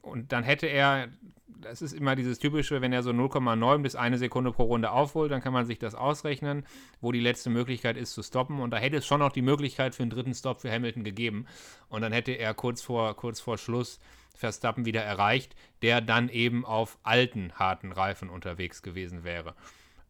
und 0.00 0.32
dann 0.32 0.44
hätte 0.44 0.66
er, 0.66 1.08
das 1.46 1.82
ist 1.82 1.92
immer 1.92 2.16
dieses 2.16 2.38
typische, 2.38 2.80
wenn 2.80 2.92
er 2.92 3.02
so 3.02 3.10
0,9 3.10 3.82
bis 3.82 3.96
eine 3.96 4.18
Sekunde 4.18 4.52
pro 4.52 4.64
Runde 4.64 4.90
aufholt, 4.90 5.30
dann 5.32 5.42
kann 5.42 5.52
man 5.52 5.66
sich 5.66 5.78
das 5.78 5.94
ausrechnen, 5.94 6.64
wo 7.00 7.12
die 7.12 7.20
letzte 7.20 7.50
Möglichkeit 7.50 7.96
ist 7.96 8.14
zu 8.14 8.22
stoppen. 8.22 8.60
Und 8.60 8.70
da 8.70 8.78
hätte 8.78 8.96
es 8.96 9.06
schon 9.06 9.20
noch 9.20 9.32
die 9.32 9.42
Möglichkeit 9.42 9.94
für 9.94 10.02
einen 10.02 10.10
dritten 10.10 10.34
Stopp 10.34 10.60
für 10.60 10.70
Hamilton 10.70 11.04
gegeben. 11.04 11.46
Und 11.88 12.02
dann 12.02 12.12
hätte 12.12 12.32
er 12.32 12.54
kurz 12.54 12.82
vor, 12.82 13.14
kurz 13.16 13.40
vor 13.40 13.58
Schluss 13.58 13.98
Verstappen 14.34 14.86
wieder 14.86 15.02
erreicht, 15.02 15.54
der 15.82 16.00
dann 16.00 16.28
eben 16.28 16.64
auf 16.64 16.98
alten, 17.02 17.52
harten 17.54 17.92
Reifen 17.92 18.30
unterwegs 18.30 18.82
gewesen 18.82 19.24
wäre. 19.24 19.54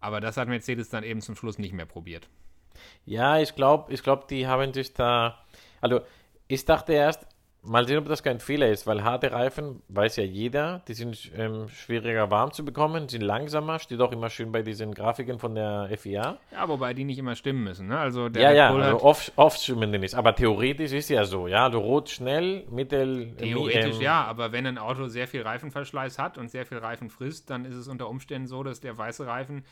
Aber 0.01 0.21
das 0.21 0.37
hat 0.37 0.49
Mercedes 0.49 0.89
dann 0.89 1.05
eben 1.05 1.21
zum 1.21 1.37
Schluss 1.37 1.59
nicht 1.59 1.73
mehr 1.73 1.87
probiert. 1.87 2.29
Ja, 3.05 3.39
ich 3.39 3.55
glaube, 3.55 3.93
ich 3.93 4.03
glaub, 4.03 4.29
die 4.29 4.47
haben 4.47 4.73
sich 4.73 4.95
da. 4.95 5.39
Also, 5.81 6.01
ich 6.49 6.65
dachte 6.65 6.93
erst, 6.93 7.27
mal 7.63 7.87
sehen, 7.87 7.99
ob 7.99 8.09
das 8.09 8.23
kein 8.23 8.41
Fehler 8.41 8.69
ist, 8.69 8.87
weil 8.87 9.05
harte 9.05 9.33
Reifen, 9.33 9.83
weiß 9.89 10.17
ja 10.17 10.25
jeder, 10.25 10.83
die 10.89 10.95
sind 10.95 11.31
ähm, 11.37 11.69
schwieriger 11.69 12.31
warm 12.31 12.53
zu 12.53 12.65
bekommen, 12.65 13.09
sind 13.09 13.23
langsamer, 13.23 13.79
steht 13.79 14.01
auch 14.01 14.11
immer 14.13 14.31
schön 14.31 14.51
bei 14.51 14.63
diesen 14.63 14.93
Grafiken 14.93 15.39
von 15.39 15.55
der 15.55 15.89
FIA. 15.97 16.39
Ja, 16.51 16.69
wobei 16.69 16.93
die 16.93 17.05
nicht 17.05 17.19
immer 17.19 17.37
stimmen 17.37 17.63
müssen, 17.63 17.87
ne? 17.87 17.99
Also 17.99 18.29
der 18.29 18.43
ja, 18.43 18.53
ja, 18.53 18.75
also 18.75 19.03
oft, 19.03 19.33
oft 19.37 19.63
stimmen 19.63 19.93
die 19.93 19.99
nicht, 19.99 20.15
aber 20.15 20.35
theoretisch 20.35 20.93
ist 20.93 21.09
ja 21.09 21.25
so, 21.25 21.47
ja, 21.47 21.69
du 21.69 21.79
rot 21.79 22.11
schnell, 22.11 22.67
mittel. 22.71 23.35
Theoretisch 23.37 23.97
ähm, 23.97 24.03
ja, 24.03 24.25
aber 24.25 24.51
wenn 24.51 24.67
ein 24.67 24.79
Auto 24.79 25.07
sehr 25.07 25.29
viel 25.29 25.43
Reifenverschleiß 25.43 26.19
hat 26.19 26.39
und 26.39 26.51
sehr 26.51 26.67
viel 26.67 26.79
Reifen 26.79 27.11
frisst, 27.11 27.51
dann 27.51 27.65
ist 27.65 27.77
es 27.77 27.87
unter 27.87 28.09
Umständen 28.09 28.49
so, 28.49 28.63
dass 28.65 28.81
der 28.81 28.99
weiße 28.99 29.27
Reifen 29.27 29.65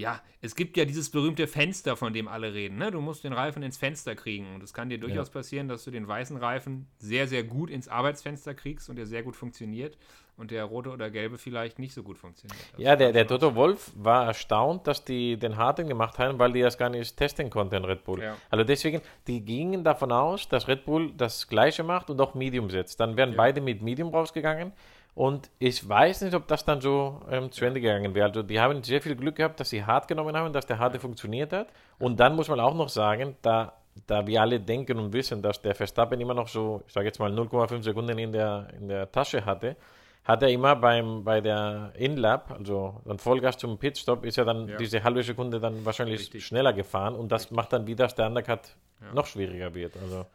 ja, 0.00 0.22
es 0.40 0.56
gibt 0.56 0.76
ja 0.78 0.86
dieses 0.86 1.10
berühmte 1.10 1.46
Fenster, 1.46 1.94
von 1.94 2.12
dem 2.12 2.26
alle 2.26 2.54
reden. 2.54 2.78
Ne? 2.78 2.90
Du 2.90 3.00
musst 3.00 3.22
den 3.22 3.34
Reifen 3.34 3.62
ins 3.62 3.76
Fenster 3.76 4.14
kriegen. 4.16 4.54
Und 4.54 4.62
es 4.62 4.72
kann 4.72 4.88
dir 4.88 4.98
durchaus 4.98 5.28
ja. 5.28 5.32
passieren, 5.34 5.68
dass 5.68 5.84
du 5.84 5.90
den 5.90 6.08
weißen 6.08 6.36
Reifen 6.38 6.86
sehr, 6.98 7.28
sehr 7.28 7.44
gut 7.44 7.70
ins 7.70 7.86
Arbeitsfenster 7.86 8.54
kriegst 8.54 8.88
und 8.88 8.96
der 8.96 9.06
sehr 9.06 9.22
gut 9.22 9.36
funktioniert 9.36 9.98
und 10.38 10.50
der 10.50 10.64
rote 10.64 10.88
oder 10.88 11.10
gelbe 11.10 11.36
vielleicht 11.36 11.78
nicht 11.78 11.92
so 11.92 12.02
gut 12.02 12.16
funktioniert. 12.16 12.58
Das 12.72 12.80
ja, 12.80 12.96
der, 12.96 13.12
der 13.12 13.26
Toto 13.26 13.54
Wolf 13.54 13.92
war 13.94 14.26
erstaunt, 14.26 14.86
dass 14.86 15.04
die 15.04 15.36
den 15.36 15.58
harten 15.58 15.86
gemacht 15.86 16.18
haben, 16.18 16.38
weil 16.38 16.52
die 16.52 16.62
das 16.62 16.78
gar 16.78 16.88
nicht 16.88 17.14
testen 17.14 17.50
konnten, 17.50 17.84
Red 17.84 18.04
Bull. 18.04 18.22
Ja. 18.22 18.36
Also 18.48 18.64
deswegen, 18.64 19.02
die 19.26 19.42
gingen 19.42 19.84
davon 19.84 20.10
aus, 20.10 20.48
dass 20.48 20.66
Red 20.66 20.86
Bull 20.86 21.12
das 21.14 21.46
Gleiche 21.46 21.82
macht 21.82 22.08
und 22.08 22.18
auch 22.22 22.34
Medium 22.34 22.70
setzt. 22.70 22.98
Dann 23.00 23.18
wären 23.18 23.32
ja. 23.32 23.36
beide 23.36 23.60
mit 23.60 23.82
Medium 23.82 24.08
rausgegangen. 24.08 24.72
Und 25.14 25.50
ich 25.58 25.86
weiß 25.86 26.22
nicht, 26.22 26.34
ob 26.34 26.46
das 26.46 26.64
dann 26.64 26.80
so 26.80 27.20
ähm, 27.30 27.50
zu 27.50 27.64
Ende 27.64 27.80
gegangen 27.80 28.14
wäre. 28.14 28.28
Also 28.28 28.42
die 28.42 28.60
haben 28.60 28.82
sehr 28.82 29.02
viel 29.02 29.16
Glück 29.16 29.36
gehabt, 29.36 29.58
dass 29.60 29.70
sie 29.70 29.84
hart 29.84 30.08
genommen 30.08 30.36
haben, 30.36 30.52
dass 30.52 30.66
der 30.66 30.78
harte 30.78 30.98
funktioniert 30.98 31.52
hat. 31.52 31.68
Und 31.98 32.20
dann 32.20 32.36
muss 32.36 32.48
man 32.48 32.60
auch 32.60 32.74
noch 32.74 32.88
sagen, 32.88 33.36
da, 33.42 33.72
da 34.06 34.26
wir 34.26 34.40
alle 34.40 34.60
denken 34.60 34.98
und 34.98 35.12
wissen, 35.12 35.42
dass 35.42 35.60
der 35.60 35.74
Verstappen 35.74 36.20
immer 36.20 36.34
noch 36.34 36.48
so, 36.48 36.82
ich 36.86 36.92
sage 36.92 37.06
jetzt 37.06 37.18
mal 37.18 37.32
0,5 37.32 37.82
Sekunden 37.82 38.18
in 38.18 38.32
der, 38.32 38.68
in 38.78 38.88
der 38.88 39.10
Tasche 39.10 39.44
hatte, 39.44 39.76
hat 40.24 40.42
er 40.42 40.50
immer 40.50 40.76
beim, 40.76 41.24
bei 41.24 41.40
der 41.40 41.92
In-Lap, 41.96 42.50
also 42.50 43.00
dann 43.04 43.18
Vollgas 43.18 43.56
zum 43.56 43.78
Pitstop, 43.78 44.24
ist 44.24 44.38
er 44.38 44.44
dann 44.44 44.68
ja. 44.68 44.76
diese 44.76 45.02
halbe 45.02 45.22
Sekunde 45.22 45.58
dann 45.58 45.84
wahrscheinlich 45.84 46.20
Richtig. 46.20 46.46
schneller 46.46 46.72
gefahren 46.72 47.14
und 47.14 47.32
das 47.32 47.42
Richtig. 47.42 47.56
macht 47.56 47.72
dann 47.72 47.86
wieder, 47.86 48.04
dass 48.04 48.14
der 48.14 48.26
Undercut 48.26 48.76
ja. 49.00 49.14
noch 49.14 49.26
schwieriger 49.26 49.74
wird. 49.74 49.96
Also 49.96 50.26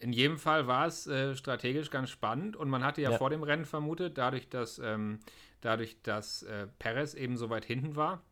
in 0.00 0.12
jedem 0.12 0.38
Fall 0.38 0.66
war 0.66 0.86
es 0.86 1.06
äh, 1.06 1.36
strategisch 1.36 1.90
ganz 1.90 2.10
spannend 2.10 2.56
und 2.56 2.68
man 2.70 2.82
hatte 2.84 3.02
ja, 3.02 3.10
ja, 3.10 3.18
vor 3.18 3.30
dem 3.30 3.42
Rennen 3.42 3.64
vermutet, 3.64 4.18
dadurch, 4.18 4.48
dass, 4.48 4.78
ähm, 4.78 5.20
dadurch, 5.60 5.96
dass 6.02 6.42
äh, 6.42 6.66
Perez 6.78 7.14
eben 7.14 7.36
so 7.36 7.50
weit 7.50 7.64
hinten 7.64 7.96
war 7.96 8.22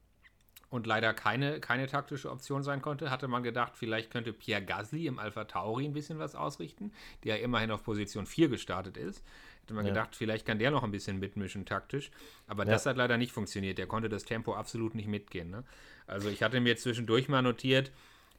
und 0.71 0.87
leider 0.87 1.15
keine, 1.15 1.61
keine 1.61 1.87
taktische 1.87 2.31
Option 2.31 2.63
sein 2.63 2.83
konnte, 2.83 3.11
hatte 3.11 3.29
man 3.29 3.43
gedacht, 3.43 3.73
vielleicht 3.77 4.11
könnte 4.11 4.33
Pierre 4.33 4.63
Gasly 4.65 5.07
im 5.07 5.19
Alpha 5.19 5.45
Tauri 5.45 5.85
ein 5.85 5.93
bisschen 5.93 6.19
was 6.19 6.35
ausrichten, 6.35 6.93
der 7.25 7.37
ja 7.37 7.45
immerhin 7.45 7.71
auf 7.71 7.83
Position 7.85 8.27
4 8.27 8.49
gestartet 8.49 8.97
ist. 8.97 9.25
Hat 9.63 9.75
man 9.75 9.85
Ja. 9.85 9.93
gedacht, 9.93 10.17
vielleicht 10.17 10.47
kann 10.47 10.59
der 10.59 10.71
noch 10.71 10.83
ein 10.83 10.91
bisschen 10.91 11.19
mitmischen 11.19 11.67
taktisch. 11.67 12.11
Aber 12.47 12.65
Ja. 12.65 12.73
das 12.73 12.87
hat 12.87 12.97
leider 12.97 13.19
nicht 13.19 13.33
funktioniert. 13.33 13.77
Der 13.79 13.87
konnte 13.87 14.09
das 14.09 14.25
Tempo 14.25 14.55
absolut 14.55 14.95
nicht 14.95 15.09
mitgehen. 15.09 15.51
Ne? 15.51 15.65
Also 16.07 16.29
ich 16.31 16.43
hatte 16.43 16.61
mir 16.61 16.77
zwischendurch 16.77 17.29
mal 17.29 17.43
notiert, 17.43 17.93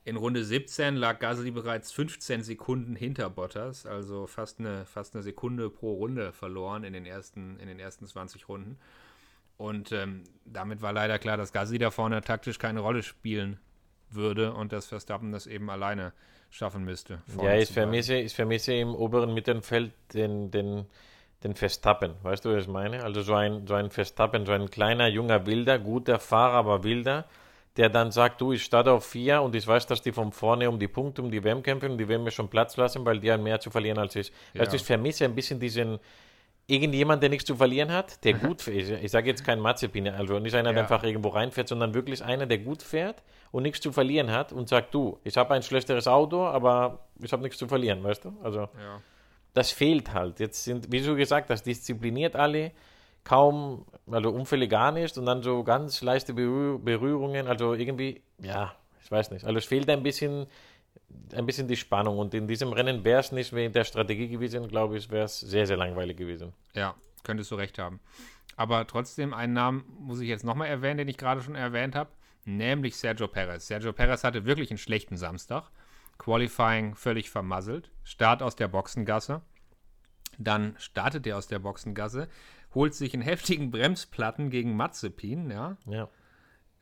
in 0.06 0.16
Runde 0.16 0.44
17 0.44 0.96
lag 0.96 1.20
Gasly 1.20 1.52
bereits 1.52 1.92
15 1.92 2.44
Sekunden 2.44 2.96
hinter 2.96 3.30
Bottas, 3.30 3.86
also 3.86 4.28
fast 4.28 4.60
eine, 4.60 4.86
fast 4.86 5.16
eine 5.16 5.24
Sekunde 5.24 5.70
pro 5.70 5.94
Runde 5.94 6.32
verloren 6.32 6.84
in 6.84 6.94
den 6.94 7.06
ersten, 7.06 7.60
in 7.60 7.68
den 7.68 7.80
ersten 7.80 8.08
20 8.08 8.48
Runden. 8.48 8.78
Und 9.58 9.92
ähm, 9.92 10.24
damit 10.46 10.82
war 10.82 10.94
leider 10.94 11.20
klar, 11.20 11.36
dass 11.36 11.52
Gasly 11.52 11.78
da 11.80 11.92
vorne 11.92 12.22
taktisch 12.22 12.60
keine 12.60 12.80
Rolle 12.80 13.04
spielen 13.04 13.60
würde 14.10 14.54
und 14.54 14.72
dass 14.72 14.86
Verstappen 14.86 15.32
das 15.32 15.48
eben 15.48 15.70
alleine 15.70 16.14
schaffen 16.50 16.86
müsste. 16.86 17.22
Ja, 17.42 17.56
ich 17.56 17.70
vermisse, 17.70 18.16
ich 18.16 18.34
vermisse 18.34 18.74
im 18.74 18.96
oberen 18.96 19.34
Mittelfeld 19.34 19.92
den, 20.14 20.50
den, 20.50 20.86
den 21.44 21.56
Verstappen. 21.56 22.16
Weißt 22.24 22.46
du, 22.46 22.56
was 22.56 22.64
ich 22.64 22.70
meine? 22.70 23.04
Also 23.04 23.22
so 23.22 23.36
ein, 23.36 23.68
so 23.68 23.76
ein 23.76 23.92
Verstappen, 23.92 24.46
so 24.46 24.54
ein 24.54 24.70
kleiner, 24.70 25.08
junger 25.08 25.46
Wilder, 25.46 25.78
guter 25.78 26.20
Fahrer, 26.20 26.56
aber 26.56 26.84
Wilder, 26.84 27.26
der 27.80 27.88
dann 27.90 28.12
sagt, 28.12 28.42
du, 28.42 28.52
ich 28.52 28.64
starte 28.66 28.92
auf 28.92 29.06
vier 29.06 29.42
und 29.42 29.56
ich 29.56 29.66
weiß, 29.66 29.88
dass 29.88 30.02
die 30.02 30.12
von 30.12 30.34
vorne 30.34 30.70
um 30.70 30.78
die 30.78 30.90
Punkte, 30.90 31.22
um 31.22 31.32
die 31.32 31.42
WM 31.42 31.64
kämpfen 31.64 31.92
und 31.92 31.98
die 31.98 32.10
werden 32.10 32.26
mir 32.26 32.32
schon 32.32 32.50
Platz 32.50 32.76
lassen, 32.76 33.06
weil 33.06 33.20
die 33.22 33.32
haben 33.32 33.42
mehr 33.42 33.58
zu 33.62 33.70
verlieren 33.72 33.98
als 33.98 34.18
ich. 34.18 34.34
Ja. 34.54 34.62
Weißt 34.62 34.74
du, 34.74 34.76
ich 34.76 34.84
vermisse 34.84 35.24
ein 35.24 35.34
bisschen 35.34 35.62
diesen, 35.62 35.98
irgendjemand, 36.68 37.24
der 37.24 37.30
nichts 37.30 37.46
zu 37.46 37.56
verlieren 37.56 37.90
hat, 37.94 38.22
der 38.26 38.34
gut 38.34 38.62
fährt. 38.62 38.76
Ich, 38.76 38.90
ich 39.06 39.10
sage 39.12 39.30
jetzt 39.30 39.46
kein 39.46 39.62
Mazepin, 39.62 40.10
also 40.10 40.40
nicht 40.40 40.54
einer, 40.56 40.74
der 40.74 40.80
Ja. 40.80 40.82
einfach 40.90 41.04
irgendwo 41.04 41.30
reinfährt, 41.30 41.70
sondern 41.70 41.94
wirklich 41.94 42.22
einer, 42.22 42.46
der 42.46 42.58
gut 42.58 42.84
fährt 42.84 43.24
und 43.52 43.64
nichts 43.64 43.80
zu 43.80 43.94
verlieren 43.94 44.30
hat 44.30 44.52
und 44.52 44.68
sagt, 44.68 44.94
du, 44.94 45.18
ich 45.24 45.38
habe 45.38 45.54
ein 45.54 45.64
schlechteres 45.64 46.06
Auto, 46.06 46.46
aber 46.46 47.00
ich 47.22 47.32
habe 47.32 47.42
nichts 47.44 47.58
zu 47.58 47.68
verlieren, 47.70 48.04
weißt 48.04 48.26
du? 48.26 48.34
Also 48.44 48.60
Ja. 48.60 49.02
das 49.54 49.72
fehlt 49.72 50.14
halt. 50.14 50.42
Jetzt 50.42 50.66
sind, 50.66 50.92
wie 50.92 51.00
du 51.02 51.16
gesagt 51.16 51.50
hast, 51.50 51.64
diszipliniert 51.64 52.36
alle, 52.36 52.72
kaum, 53.24 53.86
also 54.10 54.32
Unfälle 54.32 54.68
gar 54.68 54.92
nicht 54.92 55.18
und 55.18 55.26
dann 55.26 55.44
so 55.44 55.64
ganz 55.64 56.02
leichte 56.02 56.34
Berühr 56.34 56.80
Berührungen, 56.80 57.48
also 57.48 57.74
irgendwie, 57.74 58.22
ja, 58.40 58.74
ich 59.04 59.12
weiß 59.12 59.32
nicht. 59.32 59.46
Also 59.46 59.58
es 59.58 59.66
fehlt 59.66 59.90
ein 59.90 60.04
bisschen, 60.04 60.48
ein 61.34 61.46
bisschen 61.46 61.68
die 61.68 61.76
Spannung 61.76 62.18
und 62.18 62.34
in 62.34 62.48
diesem 62.48 62.74
Rennen 62.74 63.04
wäre 63.04 63.20
es 63.20 63.32
nicht 63.32 63.54
wegen 63.54 63.74
der 63.74 63.84
Strategie 63.84 64.28
gewesen, 64.28 64.68
glaube 64.68 64.98
ich, 64.98 65.10
wäre 65.10 65.26
es 65.26 65.40
sehr, 65.40 65.66
sehr 65.66 65.78
langweilig 65.78 66.18
gewesen. 66.18 66.54
Ja, 66.74 66.96
könntest 67.24 67.52
du 67.52 67.56
recht 67.56 67.78
haben. 67.80 68.00
Aber 68.56 68.86
trotzdem, 68.88 69.34
einen 69.34 69.54
Namen 69.54 69.86
muss 70.00 70.20
ich 70.20 70.28
jetzt 70.28 70.44
nochmal 70.44 70.68
erwähnen, 70.68 70.98
den 70.98 71.08
ich 71.08 71.18
gerade 71.18 71.42
schon 71.42 71.56
erwähnt 71.56 71.96
habe, 71.96 72.10
nämlich 72.46 72.98
Sergio 72.98 73.28
Perez. 73.28 73.68
Sergio 73.68 73.94
Perez 73.94 74.24
hatte 74.24 74.46
wirklich 74.46 74.70
einen 74.70 74.78
schlechten 74.78 75.18
Samstag. 75.18 75.70
Qualifying 76.18 76.96
völlig 76.96 77.30
vermasselt. 77.30 77.90
Start 78.04 78.44
aus 78.44 78.58
der 78.58 78.68
Boxengasse. 78.68 79.42
Dann 80.40 80.76
startet 80.80 81.28
er 81.28 81.38
aus 81.38 81.48
der 81.48 81.60
Boxengasse, 81.60 82.28
holt 82.74 82.96
sich 82.96 83.14
einen 83.14 83.22
heftigen 83.24 83.70
Bremsplatten 83.70 84.50
gegen 84.50 84.76
Mazepin, 84.76 85.52
ja. 85.52 85.78
Ja. 85.86 86.10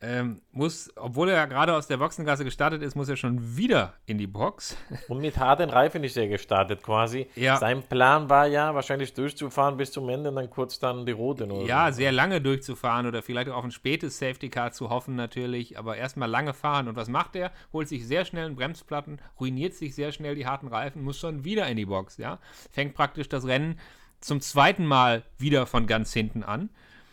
Ähm, 0.00 0.42
muss, 0.52 0.92
obwohl 0.94 1.28
er 1.28 1.48
gerade 1.48 1.74
aus 1.74 1.88
der 1.88 1.96
Boxengasse 1.96 2.44
gestartet 2.44 2.82
ist, 2.82 2.94
muss 2.94 3.08
er 3.08 3.16
schon 3.16 3.56
wieder 3.56 3.94
in 4.06 4.16
die 4.16 4.28
Box. 4.28 4.76
Und 5.08 5.20
mit 5.20 5.38
harten 5.38 5.70
Reifen 5.70 6.04
ist 6.04 6.16
er 6.16 6.28
gestartet 6.28 6.84
quasi. 6.84 7.26
Ja. 7.34 7.56
Sein 7.56 7.82
Plan 7.82 8.30
war 8.30 8.46
ja, 8.46 8.76
wahrscheinlich 8.76 9.12
durchzufahren 9.14 9.76
bis 9.76 9.90
zum 9.90 10.08
Ende 10.08 10.30
und 10.30 10.36
dann 10.36 10.50
kurz 10.50 10.78
dann 10.78 11.04
die 11.04 11.14
oder 11.14 11.46
Ja, 11.66 11.90
so. 11.90 11.96
sehr 11.96 12.12
lange 12.12 12.40
durchzufahren 12.40 13.06
oder 13.06 13.22
vielleicht 13.22 13.48
auch 13.50 13.56
auf 13.56 13.64
ein 13.64 13.72
spätes 13.72 14.18
Safety 14.20 14.50
Car 14.50 14.70
zu 14.70 14.88
hoffen 14.88 15.16
natürlich, 15.16 15.76
aber 15.76 15.96
erstmal 15.96 16.30
lange 16.30 16.54
fahren. 16.54 16.86
Und 16.86 16.94
was 16.94 17.08
macht 17.08 17.34
er? 17.34 17.50
Holt 17.72 17.88
sich 17.88 18.06
sehr 18.06 18.24
schnell 18.24 18.46
einen 18.46 18.56
Bremsplatten, 18.56 19.20
ruiniert 19.40 19.74
sich 19.74 19.96
sehr 19.96 20.12
schnell 20.12 20.36
die 20.36 20.46
harten 20.46 20.68
Reifen, 20.68 21.02
muss 21.02 21.18
schon 21.18 21.42
wieder 21.44 21.66
in 21.66 21.76
die 21.76 21.86
Box, 21.86 22.18
ja. 22.18 22.38
Fängt 22.70 22.94
praktisch 22.94 23.28
das 23.28 23.46
Rennen 23.46 23.80
zum 24.20 24.40
zweiten 24.40 24.86
Mal 24.86 25.24
wieder 25.38 25.66
von 25.66 25.88
ganz 25.88 26.12
hinten 26.12 26.44
an. 26.44 26.70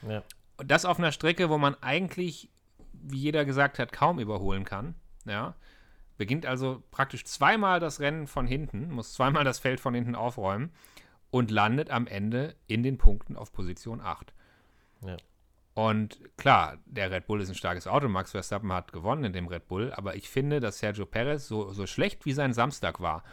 Ja. 0.08 0.22
Und 0.58 0.70
das 0.70 0.86
auf 0.86 1.00
einer 1.00 1.12
Strecke, 1.12 1.50
wo 1.50 1.58
man 1.58 1.76
eigentlich, 1.82 2.50
wie 3.06 3.20
jeder 3.20 3.46
gesagt 3.46 3.80
hat, 3.80 3.92
kaum 3.92 4.20
überholen 4.20 4.66
kann, 4.66 4.96
ja. 5.26 5.56
Beginnt 6.18 6.46
also 6.46 6.82
praktisch 6.92 7.26
zweimal 7.26 7.82
das 7.82 8.00
Rennen 8.00 8.28
von 8.28 8.48
hinten, 8.48 8.90
muss 8.90 9.14
zweimal 9.14 9.44
das 9.44 9.60
Feld 9.60 9.82
von 9.82 9.94
hinten 9.94 10.16
aufräumen 10.16 10.72
und 11.30 11.52
landet 11.52 11.90
am 11.90 12.08
Ende 12.08 12.56
in 12.68 12.84
den 12.84 12.98
Punkten 12.98 13.36
auf 13.36 13.52
Position 13.52 14.00
8. 14.00 14.34
Ja. 15.06 15.18
Und 15.74 16.22
klar, 16.38 16.78
der 16.86 17.12
Red 17.12 17.28
Bull 17.28 17.42
ist 17.42 17.50
ein 17.50 17.56
starkes 17.56 17.86
Auto. 17.86 18.08
Max 18.08 18.32
Verstappen 18.32 18.72
hat 18.72 18.94
gewonnen 18.94 19.26
in 19.26 19.34
dem 19.34 19.48
Red 19.48 19.68
Bull. 19.68 19.92
Aber 19.92 20.16
ich 20.16 20.30
finde, 20.30 20.62
dass 20.62 20.80
Sergio 20.80 21.06
Perez, 21.06 21.48
so, 21.48 21.74
so 21.74 21.86
schlecht 21.86 22.26
wie 22.26 22.32
sein 22.32 22.54
Samstag 22.54 23.02
war, 23.02 23.24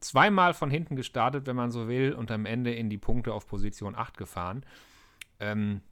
zweimal 0.00 0.54
von 0.54 0.70
hinten 0.70 0.96
gestartet, 0.96 1.46
wenn 1.46 1.56
man 1.56 1.70
so 1.70 1.86
will, 1.86 2.14
und 2.14 2.30
am 2.30 2.46
Ende 2.46 2.72
in 2.72 2.88
die 2.88 2.96
Punkte 2.96 3.34
auf 3.34 3.46
Position 3.46 3.94
8 3.94 4.16
gefahren. 4.16 4.64
Ähm, 5.40 5.82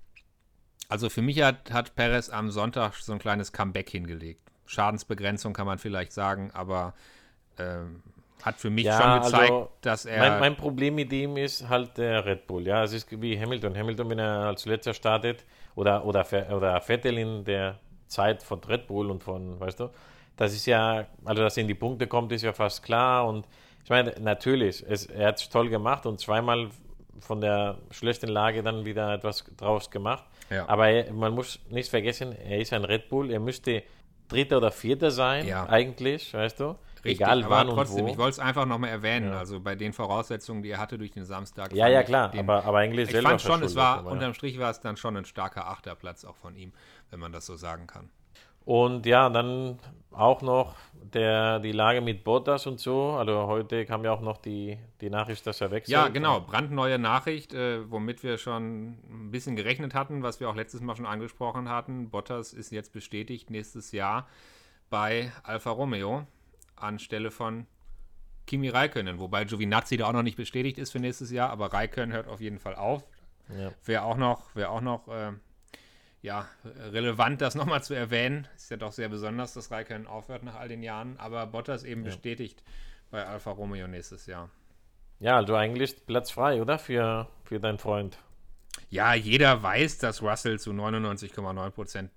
also 0.93 1.09
für 1.09 1.23
mich 1.23 1.43
hat, 1.43 1.71
hat 1.73 1.95
Perez 1.95 2.29
am 2.29 2.51
Sonntag 2.51 2.95
so 2.95 3.13
ein 3.13 3.19
kleines 3.19 3.53
Comeback 3.53 3.91
hingelegt. 3.91 4.41
Schadensbegrenzung 4.67 5.53
kann 5.53 5.67
man 5.67 5.79
vielleicht 5.79 6.13
sagen, 6.13 6.51
aber 6.53 6.95
ähm, 7.59 8.03
hat 8.43 8.57
für 8.57 8.71
mich 8.71 8.85
Ja, 8.85 9.01
schon 9.01 9.23
gezeigt, 9.23 9.53
also 9.53 9.71
dass 9.81 10.05
er. 10.05 10.19
Mein, 10.19 10.41
mein 10.41 10.57
Problem 10.57 10.95
mit 10.95 11.13
ihm 11.13 11.37
ist 11.37 11.69
halt 11.69 11.97
der 11.97 12.25
Red 12.25 12.47
Bull. 12.47 12.67
Ja, 12.67 12.85
es 12.85 12.93
ist 12.93 13.09
wie 13.11 13.39
Hamilton. 13.39 13.77
Hamilton, 13.77 14.11
wenn 14.11 14.19
er 14.19 14.47
als 14.47 14.67
letzter 14.67 14.95
startet 14.95 15.45
oder, 15.75 16.05
oder, 16.05 16.27
oder 16.51 16.81
Vettel 16.81 17.19
in 17.19 17.45
der 17.45 17.79
Zeit 18.07 18.43
von 18.43 18.63
Red 18.65 18.87
Bull 18.87 19.11
und 19.11 19.23
von, 19.23 19.59
weißt 19.59 19.81
du, 19.81 19.91
das 20.37 20.53
ist 20.53 20.67
ja, 20.67 21.07
also 21.25 21.43
dass 21.43 21.57
er 21.57 21.63
in 21.63 21.69
die 21.69 21.75
Punkte 21.75 22.07
kommt, 22.07 22.33
ist 22.33 22.43
ja 22.43 22.53
fast 22.53 22.83
klar. 22.83 23.27
Und 23.27 23.47
ich 23.85 23.91
meine, 23.91 24.15
natürlich, 24.21 24.85
es, 24.89 25.07
er 25.07 25.29
hat 25.29 25.41
es 25.41 25.49
toll 25.49 25.69
gemacht 25.69 26.07
und 26.07 26.21
zweimal 26.21 26.69
von 27.21 27.41
der 27.41 27.79
schlechten 27.91 28.29
Lage 28.29 28.63
dann 28.63 28.85
wieder 28.85 29.15
etwas 29.15 29.45
draus 29.57 29.91
gemacht. 29.91 30.25
Ja. 30.53 30.69
Aber 30.69 30.89
er, 30.89 31.13
man 31.13 31.33
muss 31.33 31.61
nicht 31.71 31.89
vergessen, 31.91 32.33
er 32.33 32.59
ist 32.59 32.73
ein 32.73 32.85
Red 32.85 33.09
Bull, 33.09 33.31
er 33.31 33.41
müsste 33.41 33.83
Dritter 34.29 34.59
oder 34.59 34.71
Vierter 34.71 35.11
sein, 35.11 35.47
Ja. 35.47 35.69
eigentlich, 35.69 36.33
weißt 36.33 36.61
du? 36.61 36.77
Richtig, 37.05 37.21
Egal 37.21 37.43
aber 37.43 37.51
wann 37.51 37.69
trotzdem, 37.69 38.05
und 38.05 38.11
wo. 38.11 38.13
ich 38.13 38.19
wollte 38.19 38.31
es 38.31 38.39
einfach 38.39 38.65
nochmal 38.65 38.91
erwähnen. 38.91 39.33
Also 39.33 39.59
bei 39.59 39.75
den 39.75 39.93
Voraussetzungen, 39.93 40.63
die 40.63 40.71
er 40.71 40.79
hatte 40.79 40.99
durch 40.99 41.11
den 41.11 41.25
Samstag. 41.25 41.73
Ja, 41.73 41.89
ja, 41.89 42.05
klar, 42.05 42.31
den, 42.31 42.41
aber, 42.41 42.65
aber 42.65 42.79
eigentlich 42.79 43.13
ich 43.13 43.21
fand 43.21 43.41
schon, 43.41 43.61
es 43.65 43.75
war, 43.75 44.05
ja. 44.05 44.11
unterm 44.11 44.35
Strich 44.35 44.59
war 44.61 44.71
es 44.71 44.81
dann 44.81 44.97
schon 44.97 45.17
ein 45.17 45.25
starker 45.25 45.67
Achterplatz 45.67 46.25
auch 46.25 46.37
von 46.37 46.55
ihm, 46.55 46.73
wenn 47.11 47.19
man 47.19 47.33
das 47.33 47.45
so 47.47 47.57
sagen 47.57 47.89
kann. 47.89 48.09
Und 48.65 49.07
ja, 49.07 49.29
dann 49.29 49.79
auch 50.11 50.43
noch 50.43 50.77
der, 51.15 51.59
die 51.61 51.73
Lage 51.73 52.01
mit 52.01 52.25
Bottas 52.25 52.67
und 52.67 52.81
so. 52.81 53.13
Also 53.13 53.47
heute 53.47 53.85
kam 53.85 54.05
ja 54.05 54.13
auch 54.13 54.21
noch 54.21 54.39
die, 54.39 54.79
die 55.01 55.11
Nachricht, 55.11 55.47
dass 55.47 55.61
er 55.61 55.71
wechselt. 55.71 55.93
Ja, 55.93 56.09
genau, 56.09 56.41
brandneue 56.41 56.99
Nachricht, 56.99 57.55
äh, 57.55 57.91
womit 57.91 58.23
wir 58.23 58.39
schon 58.39 58.99
ein 59.11 59.31
bisschen 59.31 59.57
gerechnet 59.57 59.95
hatten, 59.95 60.23
was 60.23 60.41
wir 60.41 60.49
auch 60.49 60.55
letztes 60.55 60.81
Mal 60.81 60.97
schon 60.97 61.07
angesprochen 61.07 61.69
hatten. 61.69 62.11
Bottas 62.11 62.53
ist 62.53 62.71
jetzt 62.71 62.93
bestätigt 62.93 63.51
nächstes 63.51 63.93
Jahr 63.93 64.27
bei 64.91 65.33
Alfa 65.43 65.71
Romeo 65.71 66.27
anstelle 66.77 67.31
von 67.31 67.67
Kimi 68.47 68.69
Räikkönen, 68.69 69.19
wobei 69.19 69.45
Giovinazzi 69.45 69.97
da 69.97 70.07
auch 70.07 70.13
noch 70.13 70.23
nicht 70.23 70.37
bestätigt 70.37 70.79
ist 70.79 70.91
für 70.91 70.99
nächstes 70.99 71.31
Jahr, 71.31 71.51
aber 71.51 71.73
Räikkönen 71.73 72.13
hört 72.13 72.27
auf 72.27 72.41
jeden 72.41 72.59
Fall 72.59 72.75
auf. 72.75 73.05
Ja. 73.57 73.73
Wäre 73.85 74.03
auch 74.03 74.17
noch, 74.17 74.55
wäre 74.55 74.71
auch 74.71 74.81
noch 74.81 75.09
äh, 75.09 75.33
ja, 76.23 76.49
relevant, 76.65 77.41
das 77.41 77.55
nochmal 77.55 77.83
zu 77.83 77.95
erwähnen. 77.95 78.47
Ist 78.57 78.71
ja 78.71 78.77
doch 78.77 78.93
sehr 78.93 79.09
besonders, 79.09 79.55
dass 79.55 79.71
Räikkönen 79.71 80.07
aufhört 80.07 80.43
nach 80.45 80.55
all 80.55 80.69
den 80.69 80.83
Jahren, 80.83 81.17
aber 81.19 81.47
Bottas 81.47 81.85
eben 81.85 82.05
bestätigt 82.05 82.63
bei 83.11 83.27
Alfa 83.27 83.51
Romeo 83.51 83.87
nächstes 83.89 84.27
Jahr. 84.27 84.49
Ja, 85.21 85.37
also 85.37 85.55
eigentlich 85.55 86.07
Platz 86.07 86.31
frei, 86.31 86.61
oder? 86.63 86.79
Für, 86.79 87.29
für 87.45 87.61
deinen 87.61 87.79
Freund. 87.79 88.19
Ja, 88.89 89.15
jeder 89.15 89.63
weiß, 89.63 89.99
dass 89.99 90.23
Russell 90.23 90.59
zu 90.59 90.71
99,9 90.71 91.71
Prozent 91.71 92.11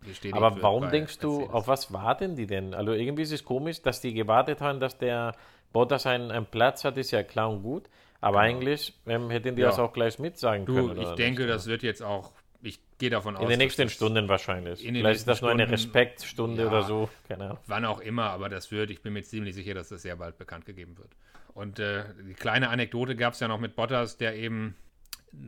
bestätigt 0.00 0.34
Aber 0.34 0.62
warum 0.62 0.88
denkst 0.90 1.18
du, 1.18 1.38
Mercedes. 1.38 1.54
auf 1.54 1.66
was 1.68 1.92
warten 1.92 2.36
die 2.36 2.46
denn? 2.46 2.72
Also 2.74 2.92
irgendwie 2.92 3.22
ist 3.22 3.32
es 3.32 3.44
komisch, 3.44 3.82
dass 3.82 4.00
die 4.00 4.14
gewartet 4.14 4.60
haben, 4.60 4.78
dass 4.80 4.96
der 4.98 5.34
Bottas 5.72 6.06
einen, 6.06 6.30
einen 6.30 6.46
Platz 6.46 6.84
hat, 6.84 6.96
ist 6.98 7.10
ja 7.10 7.22
klar 7.22 7.50
und 7.50 7.62
gut. 7.62 7.88
Aber 8.20 8.40
eigentlich 8.40 8.98
ähm, 9.06 9.30
hätten 9.30 9.54
die 9.56 9.62
Ja. 9.62 9.68
das 9.68 9.78
auch 9.78 9.92
gleich 9.92 10.18
mitsagen 10.18 10.66
Du, 10.66 10.74
können. 10.74 11.00
ich 11.00 11.10
denke, 11.12 11.42
nicht? 11.42 11.54
das 11.54 11.66
wird 11.66 11.82
jetzt 11.82 12.02
auch, 12.02 12.32
ich 12.62 12.80
gehe 12.98 13.10
davon 13.10 13.36
aus. 13.36 13.42
In 13.42 13.48
den 13.48 13.58
nächsten 13.58 13.88
Stunden 13.88 14.28
wahrscheinlich. 14.28 14.80
Vielleicht 14.80 15.20
ist 15.20 15.28
das 15.28 15.40
nur 15.42 15.50
eine 15.50 15.70
Respektstunde 15.70 16.62
Ja. 16.62 16.68
oder 16.68 16.82
so. 16.82 17.08
Keine 17.28 17.44
Ahnung. 17.44 17.58
Wann 17.66 17.84
auch 17.84 18.00
immer, 18.00 18.24
aber 18.30 18.48
das 18.48 18.70
wird, 18.70 18.90
ich 18.90 19.00
bin 19.02 19.12
mir 19.12 19.22
ziemlich 19.22 19.54
sicher, 19.54 19.74
dass 19.74 19.88
das 19.88 20.02
sehr 20.02 20.16
bald 20.16 20.38
bekannt 20.38 20.66
gegeben 20.66 20.98
wird. 20.98 21.10
Und 21.54 21.78
äh, 21.78 22.04
die 22.28 22.34
kleine 22.34 22.68
Anekdote 22.70 23.16
gab 23.16 23.34
es 23.34 23.40
ja 23.40 23.48
noch 23.48 23.58
mit 23.60 23.76
Bottas, 23.76 24.16
der 24.16 24.36
eben 24.36 24.76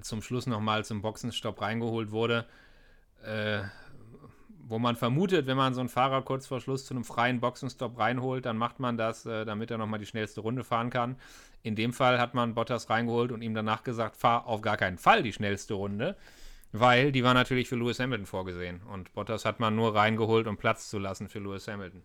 zum 0.03 0.23
Schluss 0.23 0.47
nochmal 0.47 0.85
zum 0.85 1.03
Boxenstopp 1.03 1.61
reingeholt 1.61 2.11
wurde, 2.11 2.47
äh, 3.25 3.61
wo 4.67 4.79
man 4.79 4.95
vermutet, 4.95 5.47
wenn 5.47 5.57
man 5.57 5.75
so 5.75 5.81
einen 5.81 5.89
Fahrer 5.89 6.23
kurz 6.23 6.47
vor 6.47 6.61
Schluss 6.61 6.85
zu 6.87 6.95
einem 6.95 7.05
freien 7.05 7.41
Boxenstopp 7.41 7.99
reinholt, 7.99 8.47
dann 8.47 8.57
macht 8.57 8.79
man 8.79 8.97
das, 8.97 9.27
äh, 9.27 9.45
damit 9.45 9.71
er 9.71 9.79
nochmal 9.79 9.99
die 9.99 10.07
schnellste 10.07 10.41
Runde 10.43 10.63
fahren 10.65 10.91
kann. 10.91 11.17
In 11.63 11.75
dem 11.77 11.93
Fall 11.93 12.19
hat 12.21 12.35
man 12.35 12.55
Bottas 12.55 12.89
reingeholt 12.89 13.33
und 13.33 13.43
ihm 13.43 13.55
danach 13.55 13.83
gesagt, 13.83 14.17
fahr 14.17 14.47
auf 14.47 14.63
gar 14.63 14.77
keinen 14.77 14.97
Fall 14.99 15.23
die 15.23 15.33
schnellste 15.33 15.75
Runde, 15.75 16.17
weil 16.73 17.13
die 17.13 17.25
war 17.25 17.35
natürlich 17.35 17.69
für 17.69 17.77
Lewis 17.77 18.01
Hamilton 18.01 18.27
vorgesehen. 18.27 18.81
Und 18.93 19.13
Bottas 19.15 19.45
hat 19.45 19.61
man 19.61 19.75
nur 19.75 19.95
reingeholt, 19.95 20.47
um 20.47 20.57
Platz 20.57 20.89
zu 20.89 20.99
lassen 20.99 21.29
für 21.29 21.39
Lewis 21.39 21.69
Hamilton. 21.69 22.03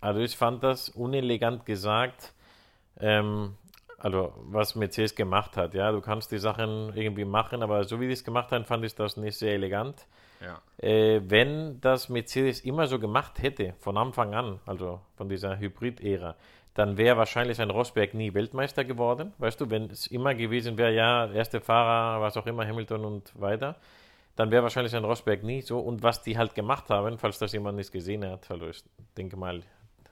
Also 0.00 0.20
ich 0.20 0.36
fand 0.36 0.62
das 0.62 0.88
unelegant 0.90 1.64
gesagt. 1.64 2.34
Ähm, 3.00 3.54
also 3.98 4.34
was 4.36 4.74
Mercedes 4.74 5.14
gemacht 5.14 5.56
hat. 5.56 5.74
Ja, 5.74 5.92
du 5.92 6.00
kannst 6.00 6.32
die 6.32 6.38
Sachen 6.38 6.92
irgendwie 6.94 7.24
machen, 7.24 7.62
aber 7.62 7.84
so 7.84 8.00
wie 8.00 8.08
die 8.08 8.12
es 8.12 8.24
gemacht 8.24 8.50
haben, 8.50 8.64
fand 8.64 8.84
ich 8.84 8.96
das 8.96 9.16
nicht 9.16 9.38
sehr 9.38 9.54
elegant. 9.54 10.06
Ja. 10.40 10.60
Äh, 10.84 11.20
wenn 11.24 11.80
das 11.80 12.08
Mercedes 12.08 12.60
immer 12.60 12.88
so 12.88 12.98
gemacht 12.98 13.40
hätte, 13.40 13.74
von 13.78 13.96
Anfang 13.96 14.34
an, 14.34 14.58
also 14.66 15.00
von 15.16 15.28
dieser 15.28 15.56
Hybrid-Ära, 15.56 16.34
dann 16.74 16.96
wäre 16.96 17.16
wahrscheinlich 17.16 17.60
ein 17.60 17.70
Rosberg 17.70 18.14
nie 18.14 18.34
Weltmeister 18.34 18.84
geworden. 18.84 19.34
Weißt 19.38 19.60
du, 19.60 19.70
wenn 19.70 19.84
es 19.84 20.08
immer 20.08 20.34
gewesen 20.34 20.78
wäre, 20.78 20.92
ja, 20.92 21.30
erste 21.30 21.60
Fahrer, 21.60 22.20
was 22.20 22.36
auch 22.36 22.46
immer, 22.46 22.66
Hamilton 22.66 23.04
und 23.04 23.40
weiter, 23.40 23.76
dann 24.36 24.50
wäre 24.50 24.62
wahrscheinlich 24.62 24.94
ein 24.94 25.04
Rosberg 25.04 25.42
nie 25.42 25.60
so. 25.60 25.78
Und 25.78 26.02
was 26.02 26.22
die 26.22 26.38
halt 26.38 26.54
gemacht 26.54 26.88
haben, 26.90 27.18
falls 27.18 27.38
das 27.38 27.52
jemand 27.52 27.76
nicht 27.76 27.92
gesehen 27.92 28.24
hat, 28.24 28.50
also 28.50 28.68
ich 28.68 28.82
denke 29.16 29.36
mal, 29.36 29.62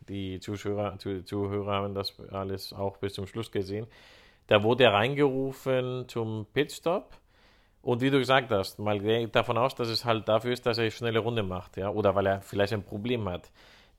die 0.09 0.41
Zuschauer, 0.41 0.99
Zuhörer 1.25 1.73
haben 1.73 1.95
das 1.95 2.19
alles 2.31 2.73
auch 2.73 2.97
bis 2.99 3.15
zum 3.15 3.27
Schluss 3.27 3.51
gesehen. 3.51 3.87
Da 4.47 4.63
wurde 4.63 4.85
er 4.85 4.95
reingerufen 4.95 6.09
zum 6.09 6.47
Pitstop. 6.53 7.17
Und 7.83 8.03
wie 8.03 8.11
du 8.11 8.19
gesagt 8.19 8.51
hast, 8.51 8.79
mal 8.79 8.99
davon 9.29 9.57
aus, 9.57 9.75
dass 9.75 9.89
es 9.89 10.05
halt 10.05 10.29
dafür 10.29 10.53
ist, 10.53 10.67
dass 10.67 10.77
er 10.77 10.83
eine 10.83 10.91
schnelle 10.91 11.21
Runde 11.21 11.43
macht, 11.43 11.79
ja, 11.79 11.89
oder 11.89 12.15
weil 12.15 12.27
er 12.27 12.43
vielleicht 12.43 12.75
ein 12.75 12.83
Problem 12.83 13.27
hat. 13.29 13.51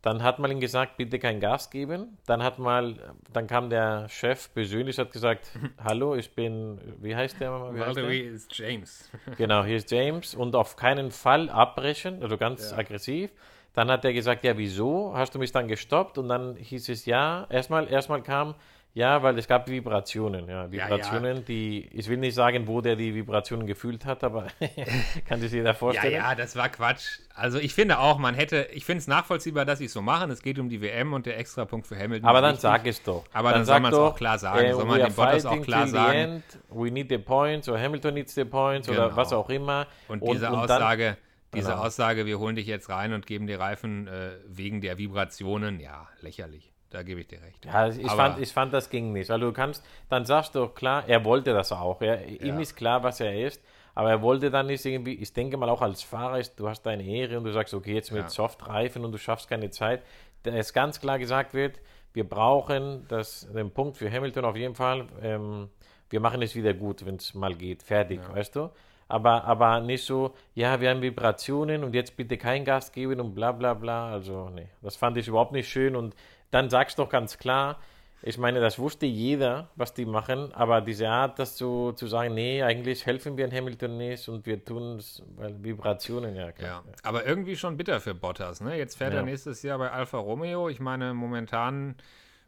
Dann 0.02 0.24
hat 0.24 0.40
man 0.40 0.50
ihm 0.50 0.60
gesagt, 0.60 0.98
bitte 0.98 1.20
kein 1.20 1.40
Gas 1.40 1.70
geben. 1.70 2.18
Dann 2.26 2.42
hat 2.42 2.58
mal, 2.58 2.96
dann 3.32 3.46
kam 3.46 3.70
der 3.70 4.10
Chef 4.10 4.52
persönlich, 4.54 4.98
hat 4.98 5.12
gesagt, 5.12 5.48
hallo, 5.84 6.16
ich 6.16 6.34
bin, 6.34 6.80
wie 7.00 7.16
heißt 7.16 7.40
der? 7.40 7.52
Wie 7.74 7.80
heißt 7.80 7.96
Valerie 7.98 8.22
ist 8.22 8.58
James. 8.58 9.10
Genau, 9.38 9.64
hier 9.64 9.78
ist 9.78 9.92
James 9.92 10.34
und 10.34 10.56
auf 10.56 10.76
keinen 10.76 11.12
Fall 11.12 11.50
abbrechen, 11.50 12.22
also 12.24 12.38
ganz 12.38 12.72
Ja. 12.72 12.78
aggressiv. 12.78 13.32
Dann 13.74 13.90
hat 13.90 14.04
er 14.04 14.12
gesagt, 14.12 14.44
ja, 14.44 14.58
wieso? 14.58 15.14
Hast 15.16 15.34
du 15.34 15.40
mich 15.40 15.52
dann 15.54 15.68
gestoppt? 15.68 16.18
Und 16.18 16.28
dann 16.28 16.56
hieß 16.58 16.90
es 16.90 17.06
ja. 17.06 17.46
Erstmal, 17.50 17.88
erstmal 17.90 18.22
kam, 18.22 18.56
ja, 18.94 19.24
weil 19.24 19.38
es 19.38 19.48
gab 19.48 19.70
Vibrationen. 19.70 20.48
Ja, 20.48 20.66
ja. 20.66 20.72
Vibrationen, 20.72 21.46
die, 21.46 21.88
ich 21.94 22.10
will 22.10 22.18
nicht 22.18 22.36
sagen, 22.36 22.68
wo 22.68 22.82
der 22.82 22.96
die 22.96 23.16
Vibrationen 23.16 23.66
gefühlt 23.66 24.06
hat, 24.06 24.24
aber 24.24 24.48
kann 25.28 25.40
sich 25.40 25.52
jeder 25.52 25.70
Ja, 25.70 25.74
vorstellen. 25.74 26.14
ja, 26.14 26.36
das 26.36 26.56
war 26.56 26.70
Quatsch. 26.70 27.20
Also 27.34 27.58
ich 27.60 27.74
finde 27.74 28.00
auch, 28.00 28.18
man 28.18 28.36
hätte, 28.36 28.68
ich 28.74 28.84
finde 28.86 29.00
es 29.00 29.08
nachvollziehbar, 29.08 29.64
dass 29.66 29.80
sie 29.80 29.86
es 29.86 29.94
so 29.94 30.02
machen. 30.02 30.30
Es 30.32 30.42
geht 30.42 30.60
um 30.60 30.68
die 30.70 30.82
WM 30.82 31.14
und 31.14 31.26
der 31.26 31.38
Extrapunkt 31.40 31.88
für 31.88 31.98
Hamilton. 31.98 32.28
Aber 32.28 32.42
dann 32.42 32.52
wichtig. 32.52 32.62
sag 32.62 32.86
es 32.86 33.02
doch. 33.04 33.24
Aber 33.34 33.52
dann 33.52 33.66
soll 33.66 33.76
sag 33.76 33.82
man's 33.82 33.96
doch, 33.96 34.12
auch 34.12 34.16
klar 34.16 34.38
sagen. 34.38 34.66
äh, 34.66 34.74
Soll 34.74 34.86
man 34.86 35.00
dem 35.00 35.14
Bottas 35.14 35.46
auch 35.46 35.62
klar 35.62 35.88
sagen. 35.88 36.18
End, 36.18 36.44
we 36.70 36.92
need 36.92 37.10
the 37.10 37.18
points, 37.18 37.70
oder 37.70 37.80
Hamilton 37.82 38.14
needs 38.16 38.36
the 38.36 38.44
points, 38.46 38.90
oder 38.90 39.06
Genau. 39.06 39.16
was 39.16 39.32
auch 39.34 39.50
immer. 39.50 39.88
Und 40.10 40.22
diese 40.28 40.42
dann- 40.42 40.56
Aussage, 40.56 41.18
diese 41.54 41.70
Genau. 41.72 41.82
Aussage, 41.84 42.26
wir 42.26 42.40
holen 42.40 42.56
dich 42.56 42.68
jetzt 42.68 42.90
rein 42.90 43.14
und 43.14 43.26
geben 43.26 43.48
die 43.48 43.54
Reifen 43.54 44.08
äh, 44.08 44.32
wegen 44.48 44.82
der 44.82 44.98
Vibrationen, 44.98 45.80
ja, 45.80 46.08
lächerlich. 46.22 46.71
Da 46.92 47.04
gebe 47.04 47.22
ich 47.22 47.28
dir 47.28 47.42
recht. 47.42 47.66
Ja, 47.66 47.88
ich, 47.88 48.06
Aber- 48.06 48.16
fand, 48.16 48.40
ich 48.40 48.52
fand, 48.52 48.74
das 48.74 48.90
ging 48.90 49.12
nicht. 49.14 49.32
Also 49.32 49.48
du 49.48 49.54
kannst, 49.54 49.84
dann 50.10 50.26
sagst 50.26 50.54
du 50.56 50.68
klar, 50.68 51.04
er 51.08 51.24
wollte 51.26 51.54
das 51.54 51.72
auch. 51.72 52.02
Ja. 52.02 52.16
Ihm 52.16 52.56
Ja. 52.56 52.60
ist 52.60 52.76
klar, 52.76 53.02
was 53.02 53.20
er 53.22 53.34
ist, 53.48 53.64
aber 53.96 54.10
er 54.12 54.22
wollte 54.22 54.52
dann 54.52 54.68
nicht 54.68 54.86
irgendwie, 54.86 55.16
ich 55.16 55.34
denke 55.34 55.58
mal 55.58 55.70
auch 55.70 55.82
als 55.82 56.04
Fahrer, 56.04 56.38
ist, 56.40 56.60
du 56.60 56.68
hast 56.70 56.84
deine 56.84 57.04
Ehre 57.04 57.38
und 57.38 57.46
du 57.46 57.52
sagst, 57.54 57.74
okay, 57.74 57.94
jetzt 57.96 58.12
mit 58.12 58.24
Ja. 58.24 58.30
Softreifen 58.30 59.04
und 59.06 59.12
du 59.14 59.18
schaffst 59.18 59.50
keine 59.50 59.70
Zeit. 59.70 60.02
Da 60.44 60.52
ist 60.52 60.74
ganz 60.74 61.00
klar 61.00 61.18
gesagt 61.18 61.54
wird, 61.54 61.80
wir 62.14 62.28
brauchen 62.28 63.06
das, 63.08 63.48
den 63.54 63.72
Punkt 63.72 63.96
für 63.98 64.12
Hamilton 64.12 64.44
auf 64.46 64.56
jeden 64.58 64.76
Fall. 64.76 65.08
Ähm, 65.22 65.70
wir 66.10 66.20
machen 66.20 66.42
es 66.42 66.56
wieder 66.56 66.74
gut, 66.74 67.06
wenn 67.06 67.16
es 67.16 67.34
mal 67.34 67.56
geht. 67.56 67.84
Fertig, 67.84 68.20
weißt 68.34 68.56
du? 68.58 68.70
Aber, 69.08 69.44
aber 69.46 69.80
nicht 69.82 70.04
so, 70.06 70.34
ja, 70.56 70.80
wir 70.82 70.90
haben 70.90 71.02
Vibrationen 71.02 71.84
und 71.84 71.94
jetzt 71.96 72.16
bitte 72.18 72.38
kein 72.38 72.64
Gas 72.66 72.92
geben 72.92 73.20
und 73.22 73.34
bla 73.36 73.52
bla 73.54 73.74
bla. 73.74 74.12
Also, 74.12 74.50
nee, 74.50 74.68
das 74.82 74.96
fand 74.98 75.18
ich 75.18 75.28
überhaupt 75.28 75.52
nicht 75.52 75.70
schön. 75.70 75.96
Und 75.98 76.16
dann 76.52 76.70
sagst 76.70 76.98
du 76.98 77.04
doch 77.04 77.10
ganz 77.10 77.38
klar, 77.38 77.80
ich 78.24 78.38
meine, 78.38 78.60
das 78.60 78.78
wusste 78.78 79.08
jeder, 79.08 79.70
was 79.76 79.96
die 79.96 80.06
machen, 80.06 80.54
aber 80.54 80.80
diese 80.82 81.10
Art, 81.10 81.40
das 81.40 81.56
zu, 81.56 81.92
zu 81.94 82.06
sagen, 82.06 82.36
nee, 82.36 82.62
eigentlich 82.62 83.08
helfen 83.08 83.36
wir 83.36 83.46
in 83.46 83.52
Hamilton 83.52 83.98
nicht 83.98 84.30
und 84.30 84.46
wir 84.46 84.64
tun 84.64 84.98
es, 84.98 85.24
weil 85.38 85.56
Vibrationen, 85.64 86.36
ja 86.36 86.46
Ja, 86.46 86.52
klar. 86.52 86.84
aber 87.02 87.26
irgendwie 87.26 87.56
schon 87.56 87.78
bitter 87.78 88.00
für 88.00 88.14
Bottas. 88.14 88.62
Ne? 88.62 88.78
Jetzt 88.78 88.96
fährt 88.98 89.14
er 89.14 89.22
Ja. 89.22 89.26
nächstes 89.26 89.64
Jahr 89.64 89.80
bei 89.80 89.90
Alfa 89.90 90.20
Romeo. 90.20 90.70
Ich 90.70 90.80
meine, 90.80 91.16
momentan, 91.16 91.96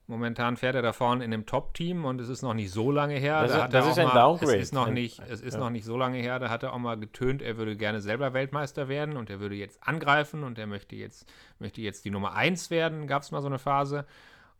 momentan 0.07 0.57
fährt 0.57 0.75
er 0.75 0.81
da 0.81 0.93
vorne 0.93 1.23
in 1.23 1.33
einem 1.33 1.45
Top-Team 1.45 2.05
und 2.05 2.19
es 2.19 2.29
ist 2.29 2.41
noch 2.41 2.53
nicht 2.53 2.71
so 2.71 2.91
lange 2.91 3.15
her. 3.15 3.41
Das 3.43 3.51
da 3.53 3.65
ist- 3.65 3.73
das 3.73 3.87
ist 3.87 3.99
ein 3.99 4.07
mal, 4.07 4.13
Downgrade. 4.13 4.55
Es 4.57 4.61
ist 4.63 4.73
noch 4.73 4.89
nicht, 4.89 5.19
es 5.29 5.41
ist 5.41 5.53
ja. 5.53 5.59
noch 5.59 5.69
nicht 5.69 5.85
so 5.85 5.97
lange 5.97 6.17
her. 6.17 6.39
Da 6.39 6.49
hat 6.49 6.63
er 6.63 6.73
auch 6.73 6.77
mal 6.79 6.97
getönt, 6.97 7.41
er 7.41 7.57
würde 7.57 7.75
gerne 7.77 8.01
selber 8.01 8.33
Weltmeister 8.33 8.87
werden 8.87 9.17
und 9.17 9.29
er 9.29 9.39
würde 9.39 9.55
jetzt 9.55 9.79
angreifen 9.81 10.43
und 10.43 10.59
er 10.59 10.67
möchte 10.67 10.95
jetzt, 10.95 11.31
möchte 11.59 11.81
jetzt 11.81 12.05
die 12.05 12.09
Nummer 12.11 12.33
1 12.33 12.69
werden. 12.69 13.07
Gab 13.07 13.21
es 13.23 13.31
mal 13.31 13.41
so 13.41 13.47
eine 13.47 13.59
Phase. 13.59 14.05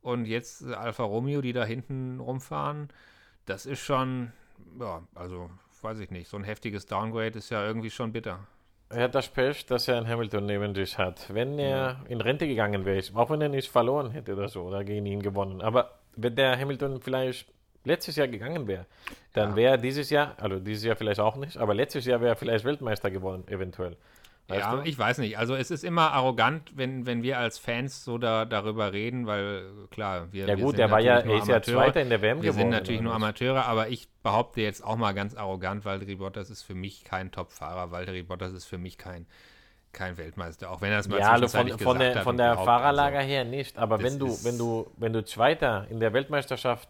Und 0.02 0.26
jetzt 0.26 0.64
äh, 0.66 0.74
Alfa 0.74 1.04
Romeo, 1.04 1.42
die 1.42 1.54
da 1.54 1.64
hinten 1.66 2.20
rumfahren, 2.20 2.90
das 3.46 3.66
ist 3.66 3.80
schon, 3.80 4.32
ja, 4.80 5.02
also 5.16 5.50
weiß 5.82 6.00
ich 6.00 6.12
nicht, 6.12 6.30
so 6.30 6.38
ein 6.38 6.44
heftiges 6.46 6.86
Downgrade 6.86 7.38
ist 7.38 7.50
ja 7.50 7.66
irgendwie 7.66 7.90
schon 7.90 8.12
bitter. 8.14 8.40
Er 8.96 9.04
hat 9.06 9.16
das 9.16 9.28
Pech, 9.28 9.66
dass 9.66 9.88
er 9.88 9.98
einen 9.98 10.08
Hamilton 10.08 10.46
neben 10.46 10.76
sich 10.76 10.98
hat. 10.98 11.34
Wenn 11.34 11.58
er 11.60 11.98
in 12.10 12.22
Rente 12.22 12.48
gegangen 12.48 12.86
wäre, 12.86 13.02
auch 13.16 13.30
wenn 13.30 13.42
er 13.42 13.50
nicht 13.50 13.70
verloren 13.70 14.12
hätte 14.12 14.34
oder 14.34 14.48
so, 14.48 14.62
oder 14.64 14.84
gegen 14.84 15.06
ihn 15.06 15.22
gewonnen, 15.22 15.62
aber 15.62 15.92
wenn 16.16 16.36
der 16.36 16.58
Hamilton 16.60 17.02
vielleicht 17.02 17.48
letztes 17.86 18.16
Jahr 18.16 18.28
gegangen 18.28 18.68
wäre, 18.68 18.86
dann 19.34 19.52
Ja. 19.52 19.56
wäre 19.56 19.72
er 19.74 19.78
dieses 19.78 20.10
Jahr, 20.10 20.36
also 20.40 20.60
dieses 20.60 20.84
Jahr 20.86 20.96
vielleicht 20.96 21.20
auch 21.20 21.36
nicht, 21.36 21.58
aber 21.58 21.74
letztes 21.74 22.06
Jahr 22.06 22.22
wäre 22.22 22.30
er 22.32 22.36
vielleicht 22.36 22.64
Weltmeister 22.66 23.10
geworden, 23.12 23.44
eventuell. 23.48 23.98
Ja, 24.50 24.76
du? 24.76 24.82
ich 24.84 24.98
weiß 24.98 25.20
nicht. 25.20 25.38
Also 25.38 25.56
es 25.56 25.72
ist 25.72 25.84
immer 25.84 26.12
arrogant, 26.12 26.72
wenn, 26.76 27.06
wenn 27.06 27.24
wir 27.24 27.38
als 27.38 27.58
Fans 27.58 28.04
so 28.04 28.18
da, 28.18 28.46
darüber 28.46 28.92
reden, 28.92 29.26
weil 29.26 29.64
klar, 29.90 30.28
wir, 30.32 30.42
Ja 30.42 30.58
wir 30.58 30.58
gut, 30.58 30.72
sind 30.72 30.80
der 30.80 30.92
war 30.92 31.00
ja, 31.00 31.16
natürlich 31.16 31.46
nur 31.46 31.56
er 31.56 31.62
ist 31.62 31.68
ja. 31.68 31.74
Zweiter 31.74 32.02
in 32.02 32.10
der 32.10 32.22
WM 32.22 32.42
Wir 32.42 32.52
geworden. 32.52 32.58
sind 32.58 32.70
natürlich 32.70 33.02
nur? 33.02 33.14
Amateure, 33.14 33.66
aber 33.66 33.88
ich 33.90 34.10
behaupte 34.22 34.62
jetzt 34.62 34.84
auch 34.84 34.98
mal 34.98 35.14
ganz 35.14 35.36
arrogant, 35.36 35.86
Valtteri 35.86 36.16
Bottas 36.16 36.50
ist 36.50 36.64
für 36.64 36.76
mich 36.76 37.04
kein 37.06 37.32
Top-Fahrer. 37.32 37.92
Valtteri 37.92 38.24
Bottas 38.24 38.52
ist 38.52 38.66
für 38.66 38.78
mich 38.78 38.98
kein, 38.98 39.26
kein 39.94 40.18
Weltmeister, 40.18 40.72
auch 40.72 40.82
wenn 40.82 40.92
er 40.92 41.00
es 41.00 41.08
mal 41.08 41.20
Ja, 41.20 41.32
also 41.32 41.48
von, 41.48 41.66
gesagt 41.68 42.02
der, 42.02 42.16
hat 42.16 42.24
von 42.24 42.38
der 42.38 42.58
Fahrerlager 42.58 43.20
also, 43.20 43.30
her 43.30 43.46
nicht, 43.46 43.78
aber 43.78 44.04
wenn 44.04 44.20
du, 44.20 44.28
wenn 44.44 44.58
du, 44.58 44.88
wenn 44.98 45.14
du 45.14 45.24
Zweiter 45.24 45.88
in 45.90 46.00
der 46.02 46.12
Weltmeisterschaft 46.12 46.90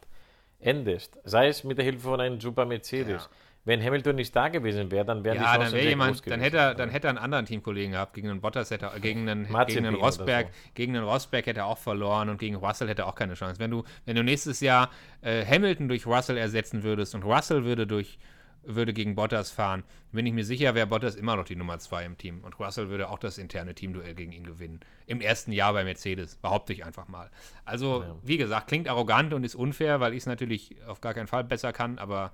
endest, 0.60 1.18
sei 1.24 1.50
es 1.50 1.64
mit 1.64 1.78
der 1.78 1.86
Hilfe 1.86 2.00
von 2.00 2.20
einem 2.20 2.40
Super 2.40 2.66
Mercedes, 2.66 3.24
Ja. 3.24 3.30
Wenn 3.66 3.82
Hamilton 3.82 4.16
nicht 4.18 4.36
da 4.36 4.50
gewesen 4.50 4.92
wäre, 4.92 5.06
dann 5.06 5.24
wären 5.24 5.38
die 5.38 5.44
Ja, 5.44 5.54
dann 5.54 5.62
Chancen 5.62 5.74
wäre 5.74 5.84
sehr 5.84 5.90
jemand, 5.92 6.30
dann 6.30 6.40
hätte, 6.42 6.58
er, 6.58 6.76
dann 6.76 6.90
hätte 6.90 7.08
er 7.08 7.10
einen 7.10 7.18
anderen 7.18 7.46
Teamkollegen 7.46 7.94
gehabt, 7.94 8.14
gegen 8.14 8.30
einen 8.30 8.42
Bottas 8.42 8.72
hätte 8.72 8.88
er, 8.88 9.00
gegen 9.00 9.28
einen, 9.30 9.48
gegen 9.68 9.86
einen 9.86 9.96
Rosberg, 9.96 10.48
so. 10.48 10.72
gegen 10.74 10.98
einen 10.98 11.06
Rosberg 11.06 11.46
hätte 11.46 11.62
er 11.62 11.68
auch 11.68 11.78
verloren 11.78 12.30
und 12.30 12.40
gegen 12.40 12.56
Russell 12.56 12.90
hätte 12.90 13.04
er 13.04 13.08
auch 13.08 13.16
keine 13.16 13.36
Chance. 13.36 13.60
Wenn 13.60 13.72
du, 13.72 13.84
wenn 14.06 14.16
du 14.16 14.24
nächstes 14.24 14.60
Jahr 14.60 14.90
äh, 15.22 15.46
Hamilton 15.46 15.88
durch 15.88 16.06
Russell 16.06 16.38
ersetzen 16.38 16.84
würdest 16.84 17.16
und 17.16 17.24
Russell 17.24 17.64
würde 17.64 17.88
durch 17.88 18.18
würde 18.66 18.94
gegen 18.94 19.16
Bottas 19.16 19.52
fahren, 19.52 19.84
bin 20.12 20.26
ich 20.26 20.34
mir 20.34 20.46
sicher, 20.46 20.76
wäre 20.76 20.88
Bottas 20.88 21.16
immer 21.16 21.36
noch 21.36 21.44
die 21.44 21.56
Nummer 21.56 21.80
zwei 21.80 22.06
im 22.06 22.18
Team. 22.18 22.42
Und 22.44 22.60
Russell 22.60 22.90
würde 22.90 23.10
auch 23.10 23.20
das 23.20 23.38
interne 23.38 23.76
Teamduell 23.76 24.16
gegen 24.16 24.32
ihn 24.32 24.46
gewinnen. 24.46 24.80
Im 25.06 25.22
ersten 25.22 25.52
Jahr 25.52 25.74
bei 25.74 25.84
Mercedes, 25.84 26.38
behaupte 26.38 26.74
ich 26.74 26.86
einfach 26.86 27.08
mal. 27.08 27.30
Also, 27.66 28.06
wie 28.24 28.38
gesagt, 28.38 28.68
klingt 28.68 28.88
arrogant 28.88 29.34
und 29.34 29.44
ist 29.44 29.56
unfair, 29.56 30.00
weil 30.00 30.14
ich 30.14 30.20
es 30.20 30.26
natürlich 30.26 30.76
auf 30.88 31.02
gar 31.02 31.14
keinen 31.14 31.28
Fall 31.28 31.44
besser 31.44 31.74
kann, 31.74 31.98
aber 32.00 32.32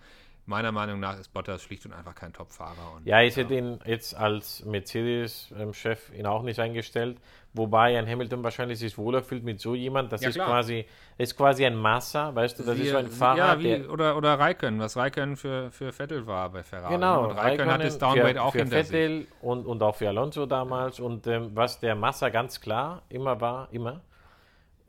meiner 0.49 0.71
Meinung 0.73 0.99
nach 0.99 1.17
ist 1.19 1.31
Bottas 1.31 1.61
schlicht 1.63 1.85
und 1.85 1.93
einfach 1.93 2.15
kein 2.15 2.33
Top-Fahrer. 2.33 2.99
Ja, 3.05 3.21
ich 3.21 3.37
hätte 3.37 3.53
ihn 3.55 3.79
jetzt 3.85 4.15
als 4.15 4.65
Mercedes-Chef 4.65 6.11
ihn 6.13 6.25
auch 6.25 6.43
nicht 6.43 6.59
eingestellt, 6.59 7.17
wobei 7.53 7.97
ein 7.97 8.07
Hamilton 8.07 8.43
wahrscheinlich 8.43 8.79
sich 8.79 8.97
wohler 8.97 9.21
fühlt 9.23 9.43
mit 9.43 9.59
so 9.59 9.75
jemand. 9.75 10.11
Das 10.11 10.21
Ja, 10.21 10.29
ist 10.29 10.35
klar. 10.35 10.47
quasi, 10.47 10.85
ist 11.17 11.37
quasi 11.37 11.65
ein 11.65 11.75
Massa, 11.75 12.33
weißt 12.35 12.59
du, 12.59 12.63
das 12.63 12.75
ist 12.77 12.83
Wie- 12.85 12.89
so 12.89 12.97
ein 12.97 13.07
Fahrer, 13.07 13.37
ja, 13.37 13.59
wie, 13.59 13.63
der 13.63 13.89
oder, 13.91 14.17
oder 14.17 14.39
Raikön, 14.39 14.79
was 14.79 14.97
Raikön 14.97 15.37
für, 15.37 15.71
für 15.71 15.91
Vettel 15.91 16.25
war 16.27 16.49
bei 16.49 16.63
Ferrari. 16.63 16.93
Genau, 16.95 17.25
Und 17.29 17.37
Raikön 17.37 17.71
hat 17.71 17.83
das 17.83 17.97
Downgrade 17.97 18.41
auch 18.41 18.51
für 18.51 18.59
hinter 18.59 18.83
sich. 18.83 18.87
Vettel 18.91 19.27
und, 19.41 19.65
und 19.65 19.81
auch 19.83 19.95
für 19.95 20.07
Alonso 20.09 20.45
damals. 20.45 20.99
Und 20.99 21.27
ähm, 21.27 21.51
was 21.53 21.79
der 21.79 21.95
Massa 21.95 22.29
ganz 22.29 22.59
klar 22.59 23.03
immer 23.09 23.39
war, 23.41 23.67
immer. 23.71 24.01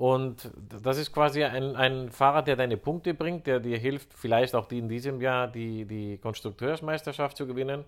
Und 0.00 0.50
das 0.82 0.96
ist 0.96 1.12
quasi 1.12 1.44
ein, 1.44 1.76
ein 1.76 2.08
Fahrer, 2.08 2.40
der 2.40 2.56
deine 2.56 2.78
Punkte 2.78 3.12
bringt, 3.12 3.46
der 3.46 3.60
dir 3.60 3.76
hilft, 3.76 4.14
vielleicht 4.14 4.54
auch 4.54 4.64
die 4.64 4.78
in 4.78 4.88
diesem 4.88 5.20
Jahr 5.20 5.46
die, 5.46 5.84
die 5.84 6.16
Konstrukteursmeisterschaft 6.16 7.36
zu 7.36 7.46
gewinnen. 7.46 7.84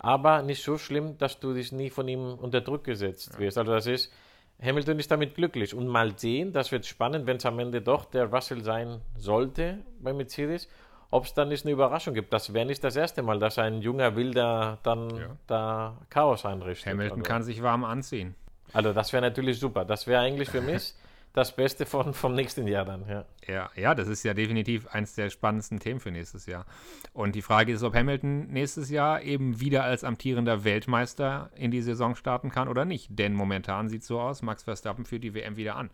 Aber 0.00 0.42
nicht 0.42 0.60
so 0.64 0.76
schlimm, 0.76 1.16
dass 1.18 1.38
du 1.38 1.54
dich 1.54 1.70
nie 1.70 1.88
von 1.88 2.08
ihm 2.08 2.34
unter 2.34 2.62
Druck 2.62 2.82
gesetzt 2.82 3.38
wirst. 3.38 3.58
Also 3.58 3.70
das 3.72 3.86
ist, 3.86 4.12
Hamilton 4.60 4.98
ist 4.98 5.12
damit 5.12 5.36
glücklich. 5.36 5.72
Und 5.72 5.86
mal 5.86 6.18
sehen, 6.18 6.52
das 6.52 6.72
wird 6.72 6.84
spannend, 6.84 7.28
wenn 7.28 7.36
es 7.36 7.46
am 7.46 7.60
Ende 7.60 7.80
doch 7.80 8.06
der 8.06 8.24
Russell 8.24 8.64
sein 8.64 9.00
sollte 9.16 9.78
bei 10.00 10.12
Mercedes, 10.12 10.66
ob 11.12 11.26
es 11.26 11.34
dann 11.34 11.48
nicht 11.48 11.64
eine 11.64 11.74
Überraschung 11.74 12.12
gibt. 12.12 12.32
Das 12.32 12.52
wäre 12.52 12.66
nicht 12.66 12.82
das 12.82 12.96
erste 12.96 13.22
Mal, 13.22 13.38
dass 13.38 13.60
ein 13.60 13.82
junger 13.82 14.16
Wilder 14.16 14.78
dann 14.82 15.10
Ja. 15.10 15.36
da 15.46 15.96
Chaos 16.10 16.44
einrichtet. 16.44 16.92
Hamilton 16.92 17.20
also, 17.20 17.28
kann 17.28 17.44
sich 17.44 17.62
warm 17.62 17.84
anziehen. 17.84 18.34
also 18.72 18.92
das 18.92 19.12
wäre 19.12 19.22
natürlich 19.22 19.60
super. 19.60 19.84
Das 19.84 20.08
wäre 20.08 20.22
eigentlich 20.22 20.50
für 20.50 20.60
mich 20.72 20.94
das 21.34 21.56
Beste 21.56 21.86
von, 21.86 22.12
vom 22.12 22.34
nächsten 22.34 22.66
Jahr 22.66 22.84
dann, 22.84 23.06
ja. 23.08 23.24
Ja, 23.46 23.70
ja, 23.74 23.94
das 23.94 24.06
ist 24.08 24.22
ja 24.22 24.34
definitiv 24.34 24.86
eines 24.88 25.14
der 25.14 25.30
spannendsten 25.30 25.80
Themen 25.80 25.98
für 26.00 26.10
nächstes 26.10 26.46
Jahr. 26.46 26.66
Und 27.14 27.34
die 27.34 27.42
Frage 27.42 27.72
ist, 27.72 27.82
ob 27.82 27.94
Hamilton 27.94 28.48
nächstes 28.48 28.90
Jahr 28.90 29.22
eben 29.22 29.58
wieder 29.60 29.84
als 29.84 30.04
amtierender 30.04 30.64
Weltmeister 30.64 31.50
in 31.54 31.70
die 31.70 31.80
Saison 31.82 32.14
starten 32.16 32.50
kann 32.50 32.68
oder 32.68 32.84
nicht. 32.84 33.08
Denn 33.18 33.32
momentan 33.34 33.88
sieht 33.88 34.02
es 34.02 34.08
so 34.08 34.20
aus, 34.20 34.42
Max 34.42 34.62
Verstappen 34.64 35.04
führt 35.06 35.24
die 35.24 35.34
WM 35.34 35.56
wieder 35.56 35.76
an. 35.76 35.90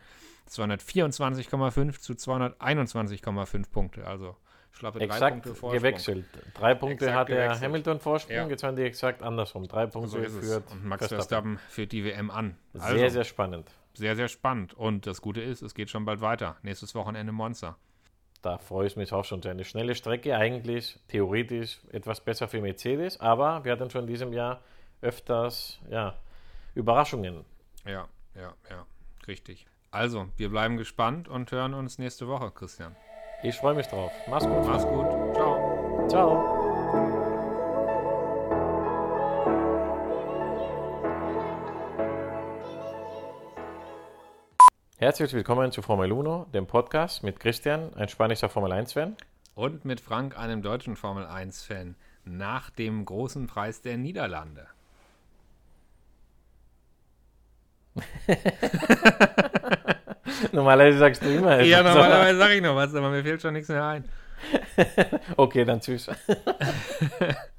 224,5 0.50 2.00
zu 2.00 2.12
221,5 2.14 3.70
Punkte. 3.70 4.06
Also 4.06 4.36
schlappe 4.72 4.98
drei 4.98 5.04
Exakt 5.06 5.32
Punkte 5.34 5.54
Vorsprung. 5.54 5.72
gewechselt. 5.72 6.24
Drei 6.54 6.74
Punkte 6.74 7.06
Exakt 7.06 7.18
hat 7.18 7.28
der. 7.28 7.60
Hamilton 7.60 8.00
Vorsprung, 8.00 8.36
Ja. 8.36 8.48
jetzt 8.48 8.62
waren 8.62 8.76
die 8.76 8.82
exakt 8.82 9.22
andersrum. 9.22 9.66
Drei 9.68 9.86
So 9.86 10.00
Punkte 10.00 10.18
es. 10.20 10.32
führt 10.32 10.70
Und 10.70 10.84
Max 10.84 11.06
Verstappen. 11.08 11.56
Verstappen 11.56 11.58
führt 11.70 11.92
die 11.92 12.04
WM 12.04 12.30
an. 12.30 12.56
Also, 12.74 12.96
Sehr, 12.96 13.10
sehr 13.10 13.24
spannend. 13.24 13.70
Sehr, 13.98 14.16
sehr 14.16 14.28
spannend. 14.28 14.74
Und 14.74 15.06
das 15.06 15.20
Gute 15.20 15.40
ist, 15.40 15.62
es 15.62 15.74
geht 15.74 15.90
schon 15.90 16.04
bald 16.04 16.20
weiter. 16.20 16.56
Nächstes 16.62 16.94
Wochenende 16.94 17.32
Monza. 17.32 17.76
Da 18.42 18.58
freue 18.58 18.86
ich 18.86 18.96
mich 18.96 19.12
auch 19.12 19.24
schon. 19.24 19.44
Eine 19.44 19.64
schnelle 19.64 19.94
Strecke, 19.94 20.36
eigentlich 20.36 20.98
theoretisch 21.08 21.80
etwas 21.90 22.20
besser 22.20 22.48
für 22.48 22.60
Mercedes, 22.60 23.20
aber 23.20 23.64
wir 23.64 23.72
hatten 23.72 23.90
schon 23.90 24.02
in 24.02 24.06
diesem 24.06 24.32
Jahr 24.32 24.62
öfters 25.00 25.80
ja, 25.90 26.14
Überraschungen. 26.74 27.44
Ja, 27.84 28.08
ja, 28.34 28.54
ja. 28.70 28.86
Richtig. 29.26 29.66
Also, 29.90 30.28
wir 30.36 30.50
bleiben 30.50 30.76
gespannt 30.76 31.28
und 31.28 31.50
hören 31.50 31.74
uns 31.74 31.98
nächste 31.98 32.28
Woche, 32.28 32.50
Christian. 32.50 32.94
Ich 33.42 33.56
freue 33.56 33.74
mich 33.74 33.86
drauf. 33.86 34.12
Mach's 34.28 34.46
gut. 34.46 34.66
Mach's 34.66 34.84
gut. 34.84 35.06
Ciao. 35.34 36.08
Ciao. 36.08 36.57
Herzlich 45.00 45.32
willkommen 45.32 45.70
zu 45.70 45.80
Formel 45.80 46.12
1, 46.12 46.50
dem 46.50 46.66
Podcast 46.66 47.22
mit 47.22 47.38
Christian, 47.38 47.94
ein 47.94 48.08
spanischer 48.08 48.48
Formel 48.48 48.72
1-Fan. 48.72 49.16
Und 49.54 49.84
mit 49.84 50.00
Frank, 50.00 50.36
einem 50.36 50.60
deutschen 50.60 50.96
Formel 50.96 51.24
1-Fan, 51.24 51.94
nach 52.24 52.70
dem 52.70 53.04
großen 53.04 53.46
Preis 53.46 53.80
der 53.80 53.96
Niederlande. 53.96 54.66
Normalerweise 60.50 60.98
sagst 60.98 61.22
du 61.22 61.28
immer 61.32 61.60
Ja, 61.60 61.84
normalerweise 61.84 62.36
sage 62.36 62.54
ich 62.54 62.62
noch 62.62 62.74
was, 62.74 62.92
aber 62.92 63.10
mir 63.10 63.22
fällt 63.22 63.40
schon 63.40 63.52
nichts 63.54 63.68
mehr 63.68 63.84
ein. 63.84 64.04
Okay, 65.36 65.64
dann 65.64 65.80
tschüss. 65.80 66.10